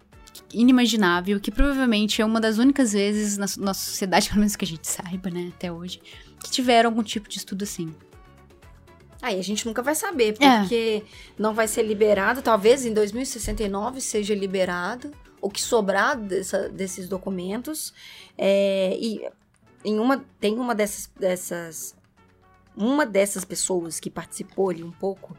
inimaginável, 0.52 1.40
que 1.40 1.50
provavelmente 1.50 2.20
é 2.20 2.24
uma 2.24 2.40
das 2.40 2.58
únicas 2.58 2.92
vezes 2.92 3.36
na 3.38 3.46
nossa 3.58 3.84
sociedade, 3.90 4.28
pelo 4.30 4.40
menos 4.40 4.56
que 4.56 4.64
a 4.64 4.68
gente 4.68 4.86
saiba, 4.86 5.30
né, 5.30 5.52
até 5.54 5.72
hoje, 5.72 6.00
que 6.42 6.50
tiveram 6.50 6.90
algum 6.90 7.02
tipo 7.02 7.28
de 7.28 7.38
estudo 7.38 7.62
assim. 7.64 7.94
Aí 9.22 9.38
a 9.38 9.42
gente 9.42 9.64
nunca 9.64 9.80
vai 9.82 9.94
saber, 9.94 10.36
É. 10.38 10.58
porque 10.60 11.02
não 11.38 11.54
vai 11.54 11.66
ser 11.66 11.82
liberado. 11.82 12.42
Talvez 12.42 12.84
em 12.84 12.92
2069 12.92 14.00
seja 14.02 14.34
liberado 14.34 15.10
o 15.46 15.50
que 15.50 15.60
sobrar 15.62 16.16
dessa- 16.18 16.68
desses 16.68 17.08
documentos. 17.08 17.92
É, 18.36 18.96
e 18.98 19.20
em 19.84 19.98
uma, 19.98 20.24
tem 20.40 20.58
uma 20.58 20.74
dessas, 20.74 21.10
dessas. 21.18 21.94
Uma 22.76 23.06
dessas 23.06 23.44
pessoas 23.44 24.00
que 24.00 24.10
participou 24.10 24.70
ali 24.70 24.82
um 24.82 24.90
pouco 24.90 25.36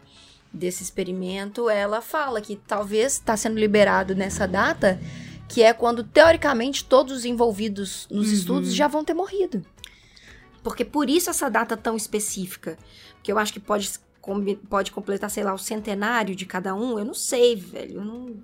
desse 0.54 0.84
experimento, 0.84 1.70
ela 1.70 2.02
fala 2.02 2.40
que 2.40 2.56
talvez 2.56 3.14
está 3.14 3.36
sendo 3.36 3.60
liberado 3.60 4.16
nessa 4.16 4.48
data, 4.48 4.98
que 5.50 5.62
é 5.62 5.74
quando, 5.74 6.02
teoricamente, 6.02 6.86
todos 6.86 7.18
os 7.18 7.26
envolvidos 7.26 8.08
nos 8.10 8.28
Uhum. 8.30 8.34
estudos 8.34 8.74
já 8.74 8.88
vão 8.88 9.04
ter 9.04 9.14
morrido. 9.14 9.66
Porque 10.64 10.86
por 10.86 11.10
isso 11.10 11.30
essa 11.30 11.50
data 11.50 11.76
tão 11.76 11.98
específica. 11.98 12.78
Porque 13.16 13.32
eu 13.32 13.38
acho 13.38 13.52
que 13.52 13.60
pode, 13.60 13.92
pode 14.70 14.92
completar, 14.94 15.30
sei 15.30 15.44
lá, 15.44 15.54
o 15.54 15.58
centenário 15.58 16.36
de 16.36 16.46
cada 16.46 16.74
um. 16.74 16.98
Eu 16.98 17.04
não 17.06 17.14
sei, 17.14 17.56
velho. 17.58 17.96
Eu 17.98 18.06
não... 18.06 18.36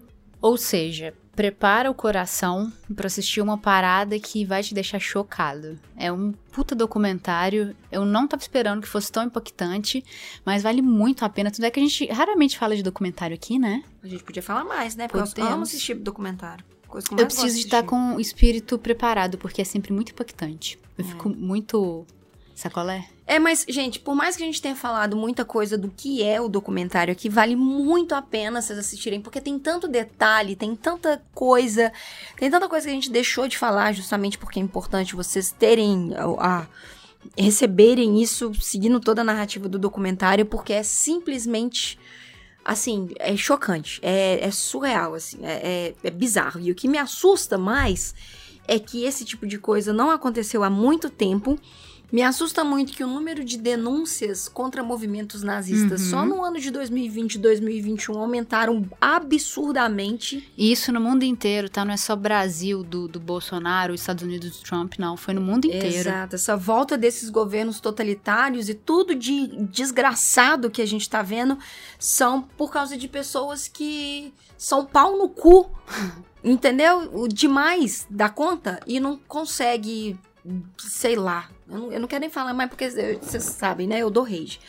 Ou 0.41 0.57
seja, 0.57 1.13
prepara 1.35 1.89
o 1.89 1.93
coração 1.93 2.71
pra 2.95 3.07
assistir 3.07 3.41
uma 3.41 3.57
parada 3.57 4.17
que 4.19 4.43
vai 4.43 4.63
te 4.63 4.73
deixar 4.73 4.99
chocado. 4.99 5.79
É 5.95 6.11
um 6.11 6.33
puta 6.51 6.73
documentário. 6.75 7.75
Eu 7.91 8.05
não 8.05 8.27
tava 8.27 8.41
esperando 8.41 8.81
que 8.81 8.87
fosse 8.87 9.11
tão 9.11 9.23
impactante, 9.23 10.03
mas 10.45 10.63
vale 10.63 10.81
muito 10.81 11.23
a 11.23 11.29
pena. 11.29 11.51
Tudo 11.51 11.65
é 11.65 11.71
que 11.71 11.79
a 11.79 11.83
gente 11.83 12.05
raramente 12.07 12.57
fala 12.57 12.75
de 12.75 12.83
documentário 12.83 13.35
aqui, 13.35 13.59
né? 13.59 13.83
A 14.03 14.07
gente 14.07 14.23
podia 14.23 14.41
falar 14.43 14.63
mais, 14.63 14.95
né? 14.95 15.07
Porque 15.07 15.21
eu 15.21 15.27
Podemos. 15.27 15.51
amo 15.53 15.63
assistir 15.63 15.93
documentário. 15.95 16.65
Coisa 16.87 17.07
que 17.07 17.13
eu 17.13 17.19
Eu 17.19 17.25
preciso 17.27 17.55
de 17.55 17.65
estar 17.65 17.83
com 17.83 18.15
o 18.15 18.19
espírito 18.19 18.77
preparado, 18.77 19.37
porque 19.37 19.61
é 19.61 19.65
sempre 19.65 19.93
muito 19.93 20.11
impactante. 20.11 20.77
Eu 20.97 21.05
É. 21.05 21.07
fico 21.07 21.29
muito. 21.29 22.05
Sacolé? 22.55 23.07
É, 23.25 23.39
mas, 23.39 23.65
gente, 23.67 23.99
por 23.99 24.13
mais 24.13 24.35
que 24.35 24.43
a 24.43 24.45
gente 24.45 24.61
tenha 24.61 24.75
falado 24.75 25.15
muita 25.15 25.45
coisa 25.45 25.77
do 25.77 25.89
que 25.89 26.21
é 26.21 26.41
o 26.41 26.49
documentário 26.49 27.11
aqui, 27.11 27.29
vale 27.29 27.55
muito 27.55 28.13
a 28.13 28.21
pena 28.21 28.61
vocês 28.61 28.77
assistirem, 28.77 29.21
porque 29.21 29.39
tem 29.39 29.57
tanto 29.57 29.87
detalhe, 29.87 30.55
tem 30.55 30.75
tanta 30.75 31.21
coisa, 31.33 31.91
tem 32.37 32.51
tanta 32.51 32.67
coisa 32.67 32.85
que 32.85 32.91
a 32.91 32.95
gente 32.95 33.09
deixou 33.11 33.47
de 33.47 33.57
falar, 33.57 33.93
justamente 33.93 34.37
porque 34.37 34.59
é 34.59 34.61
importante 34.61 35.15
vocês 35.15 35.51
terem 35.51 36.13
a. 36.15 36.45
a- 36.61 36.67
receberem 37.37 38.19
isso 38.21 38.51
seguindo 38.55 38.99
toda 38.99 39.21
a 39.21 39.23
narrativa 39.23 39.69
do 39.69 39.77
documentário, 39.79 40.45
porque 40.45 40.73
é 40.73 40.83
simplesmente. 40.83 41.97
Assim, 42.63 43.09
é 43.17 43.35
chocante, 43.35 43.99
é, 44.03 44.39
é 44.45 44.51
surreal, 44.51 45.15
assim, 45.15 45.39
é, 45.41 45.93
é, 46.03 46.07
é 46.07 46.11
bizarro. 46.11 46.59
E 46.59 46.69
o 46.71 46.75
que 46.75 46.87
me 46.87 46.99
assusta 46.99 47.57
mais 47.57 48.13
é 48.67 48.77
que 48.77 49.03
esse 49.03 49.25
tipo 49.25 49.47
de 49.47 49.57
coisa 49.57 49.91
não 49.91 50.11
aconteceu 50.11 50.63
há 50.63 50.69
muito 50.69 51.09
tempo. 51.09 51.57
Me 52.11 52.21
assusta 52.21 52.63
muito 52.63 52.91
que 52.91 53.03
o 53.03 53.07
número 53.07 53.43
de 53.43 53.57
denúncias 53.57 54.49
contra 54.49 54.83
movimentos 54.83 55.43
nazistas 55.43 56.01
Uhum. 56.01 56.09
só 56.09 56.25
no 56.25 56.43
ano 56.43 56.59
de 56.59 56.69
2020 56.69 57.35
e 57.35 57.37
2021 57.37 58.19
aumentaram 58.19 58.85
absurdamente. 58.99 60.51
E 60.57 60.71
isso 60.71 60.91
no 60.91 60.99
mundo 60.99 61.23
inteiro, 61.23 61.69
tá? 61.69 61.85
Não 61.85 61.93
é 61.93 61.97
só 61.97 62.15
Brasil 62.15 62.83
do, 62.83 63.07
do 63.07 63.19
Bolsonaro, 63.19 63.93
Estados 63.93 64.23
Unidos 64.23 64.57
do 64.57 64.63
Trump, 64.63 64.95
não. 64.97 65.15
Foi 65.15 65.33
no 65.33 65.41
mundo 65.41 65.65
inteiro. 65.65 66.09
Exato, 66.09 66.35
essa 66.35 66.57
volta 66.57 66.97
desses 66.97 67.29
governos 67.29 67.79
totalitários 67.79 68.67
e 68.67 68.73
tudo 68.73 69.15
de 69.15 69.47
desgraçado 69.67 70.69
que 70.69 70.81
a 70.81 70.85
gente 70.85 71.09
tá 71.09 71.21
vendo 71.21 71.57
são 71.97 72.41
por 72.41 72.71
causa 72.71 72.97
de 72.97 73.07
pessoas 73.07 73.67
que 73.67 74.33
são 74.57 74.85
pau 74.85 75.17
no 75.17 75.29
cu, 75.29 75.69
entendeu? 76.43 77.09
O 77.13 77.27
demais 77.27 78.05
da 78.09 78.29
conta 78.29 78.79
e 78.85 78.99
não 78.99 79.17
consegue, 79.27 80.17
sei 80.77 81.15
lá. 81.15 81.49
Eu 81.69 81.77
não, 81.77 81.91
eu 81.91 81.99
não 81.99 82.07
quero 82.07 82.21
nem 82.21 82.29
falar 82.29 82.53
mais 82.53 82.69
porque 82.69 82.89
vocês 82.89 83.43
sabem, 83.43 83.87
né? 83.87 83.99
Eu 83.99 84.09
dou 84.09 84.23
rage. 84.23 84.59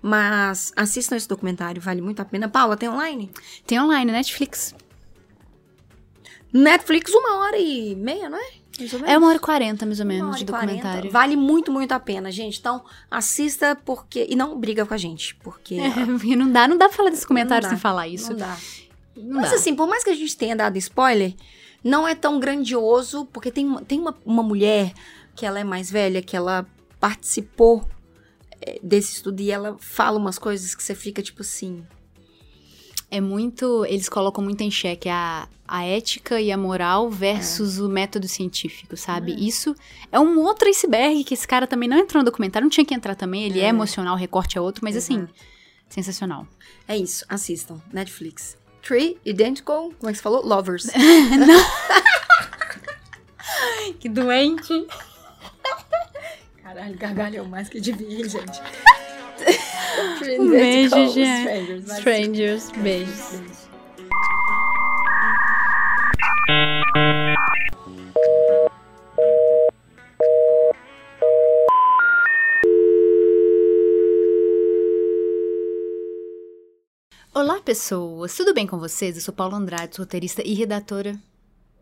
Mas 0.00 0.72
assistam 0.76 1.16
esse 1.16 1.28
documentário, 1.28 1.80
vale 1.80 2.00
muito 2.00 2.20
a 2.20 2.24
pena. 2.24 2.48
Paula, 2.48 2.76
tem 2.76 2.88
online? 2.88 3.30
Tem 3.66 3.80
online, 3.80 4.10
Netflix. 4.10 4.74
Netflix, 6.52 7.12
uma 7.14 7.38
hora 7.38 7.58
e 7.58 7.94
meia, 7.94 8.28
não 8.28 8.38
é? 8.38 8.62
É 9.06 9.18
uma 9.18 9.28
hora 9.28 9.36
e 9.36 9.40
quarenta, 9.40 9.84
mais 9.84 10.00
ou 10.00 10.06
Uma 10.06 10.12
menos, 10.12 10.28
hora 10.30 10.38
de 10.38 10.44
documentário. 10.44 11.10
Vale 11.10 11.36
muito, 11.36 11.70
muito 11.70 11.92
a 11.92 12.00
pena, 12.00 12.32
gente. 12.32 12.58
Então, 12.58 12.82
assista 13.10 13.76
porque. 13.76 14.26
E 14.28 14.34
não 14.34 14.58
briga 14.58 14.86
com 14.86 14.94
a 14.94 14.96
gente, 14.96 15.34
porque. 15.36 15.76
É, 15.76 16.06
não 16.36 16.50
dá, 16.50 16.66
não 16.66 16.76
dá 16.78 16.88
pra 16.88 16.96
falar 16.96 17.10
desse 17.10 17.26
comentário 17.26 17.68
sem 17.68 17.78
falar 17.78 18.08
isso. 18.08 18.30
Não 18.30 18.38
dá. 18.38 18.56
Não 19.14 19.40
Mas 19.40 19.50
dá. 19.50 19.56
assim, 19.56 19.74
por 19.74 19.86
mais 19.86 20.02
que 20.02 20.10
a 20.10 20.14
gente 20.14 20.36
tenha 20.36 20.56
dado 20.56 20.76
spoiler, 20.78 21.34
não 21.84 22.08
é 22.08 22.14
tão 22.14 22.40
grandioso, 22.40 23.26
porque 23.26 23.50
tem, 23.50 23.76
tem 23.84 24.00
uma, 24.00 24.16
uma 24.24 24.42
mulher 24.42 24.92
que 25.34 25.46
ela 25.46 25.58
é 25.60 25.64
mais 25.64 25.90
velha, 25.90 26.22
que 26.22 26.36
ela 26.36 26.66
participou 27.00 27.86
é, 28.60 28.78
desse 28.82 29.14
estudo 29.16 29.40
e 29.40 29.50
ela 29.50 29.76
fala 29.80 30.18
umas 30.18 30.38
coisas 30.38 30.74
que 30.74 30.82
você 30.82 30.94
fica 30.94 31.22
tipo 31.22 31.42
assim. 31.42 31.84
É 33.10 33.20
muito. 33.20 33.84
Eles 33.84 34.08
colocam 34.08 34.42
muito 34.42 34.62
em 34.62 34.70
xeque 34.70 35.08
a, 35.08 35.46
a 35.68 35.84
ética 35.84 36.40
e 36.40 36.50
a 36.50 36.56
moral 36.56 37.10
versus 37.10 37.78
o 37.78 37.86
método 37.88 38.26
científico, 38.26 38.96
sabe? 38.96 39.34
Isso 39.46 39.74
é 40.10 40.18
um 40.18 40.38
outro 40.40 40.66
iceberg 40.68 41.22
que 41.24 41.34
esse 41.34 41.46
cara 41.46 41.66
também 41.66 41.88
não 41.88 41.98
entrou 41.98 42.22
no 42.22 42.24
documentário, 42.24 42.64
não 42.64 42.70
tinha 42.70 42.86
que 42.86 42.94
entrar 42.94 43.14
também. 43.14 43.44
Ele 43.44 43.60
é, 43.60 43.64
É. 43.64 43.68
emocional, 43.68 44.14
o 44.14 44.18
recorte 44.18 44.56
é 44.56 44.60
outro, 44.62 44.82
mas 44.82 44.96
assim, 44.96 45.28
sensacional. 45.90 46.46
É 46.88 46.96
isso, 46.96 47.22
assistam. 47.28 47.82
Netflix. 47.92 48.56
Three 48.80 49.18
Identical, 49.26 49.92
como 49.98 50.08
é 50.08 50.12
que 50.12 50.16
você 50.16 50.22
falou? 50.22 50.44
Lovers. 50.46 50.86
Que 54.00 54.08
doente. 54.08 54.86
Caralho, 56.72 56.96
gargalhou 56.96 57.44
mais 57.46 57.68
que 57.68 57.78
devia, 57.80 58.26
gente. 58.26 58.62
Um 60.38 60.50
beijo, 60.50 61.12
gente. 61.12 61.40
Strangers. 61.40 61.84
vai. 61.84 61.98
Strangers, 61.98 62.70
beijos. 62.70 63.30
Beijo. 63.30 63.62
Olá, 77.34 77.60
pessoas. 77.60 78.34
Tudo 78.34 78.54
bem 78.54 78.66
com 78.66 78.78
vocês? 78.78 79.16
Eu 79.16 79.22
sou 79.22 79.34
Paula 79.34 79.58
Andrade, 79.58 79.98
roteirista 79.98 80.42
e 80.42 80.54
redatora. 80.54 81.18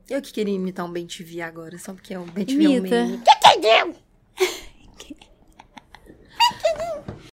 Eu 0.08 0.20
que 0.20 0.32
queria 0.32 0.54
imitar 0.54 0.84
um 0.84 0.90
bem 0.90 1.06
agora, 1.46 1.78
só 1.78 1.92
porque 1.94 2.12
é 2.12 2.18
um 2.18 2.26
bem 2.26 2.44
TV 2.44 2.64
é 2.64 2.68
um 2.68 2.82
meme. 2.82 3.18
Que 3.18 3.36
que 3.36 3.60
deu? 3.60 4.09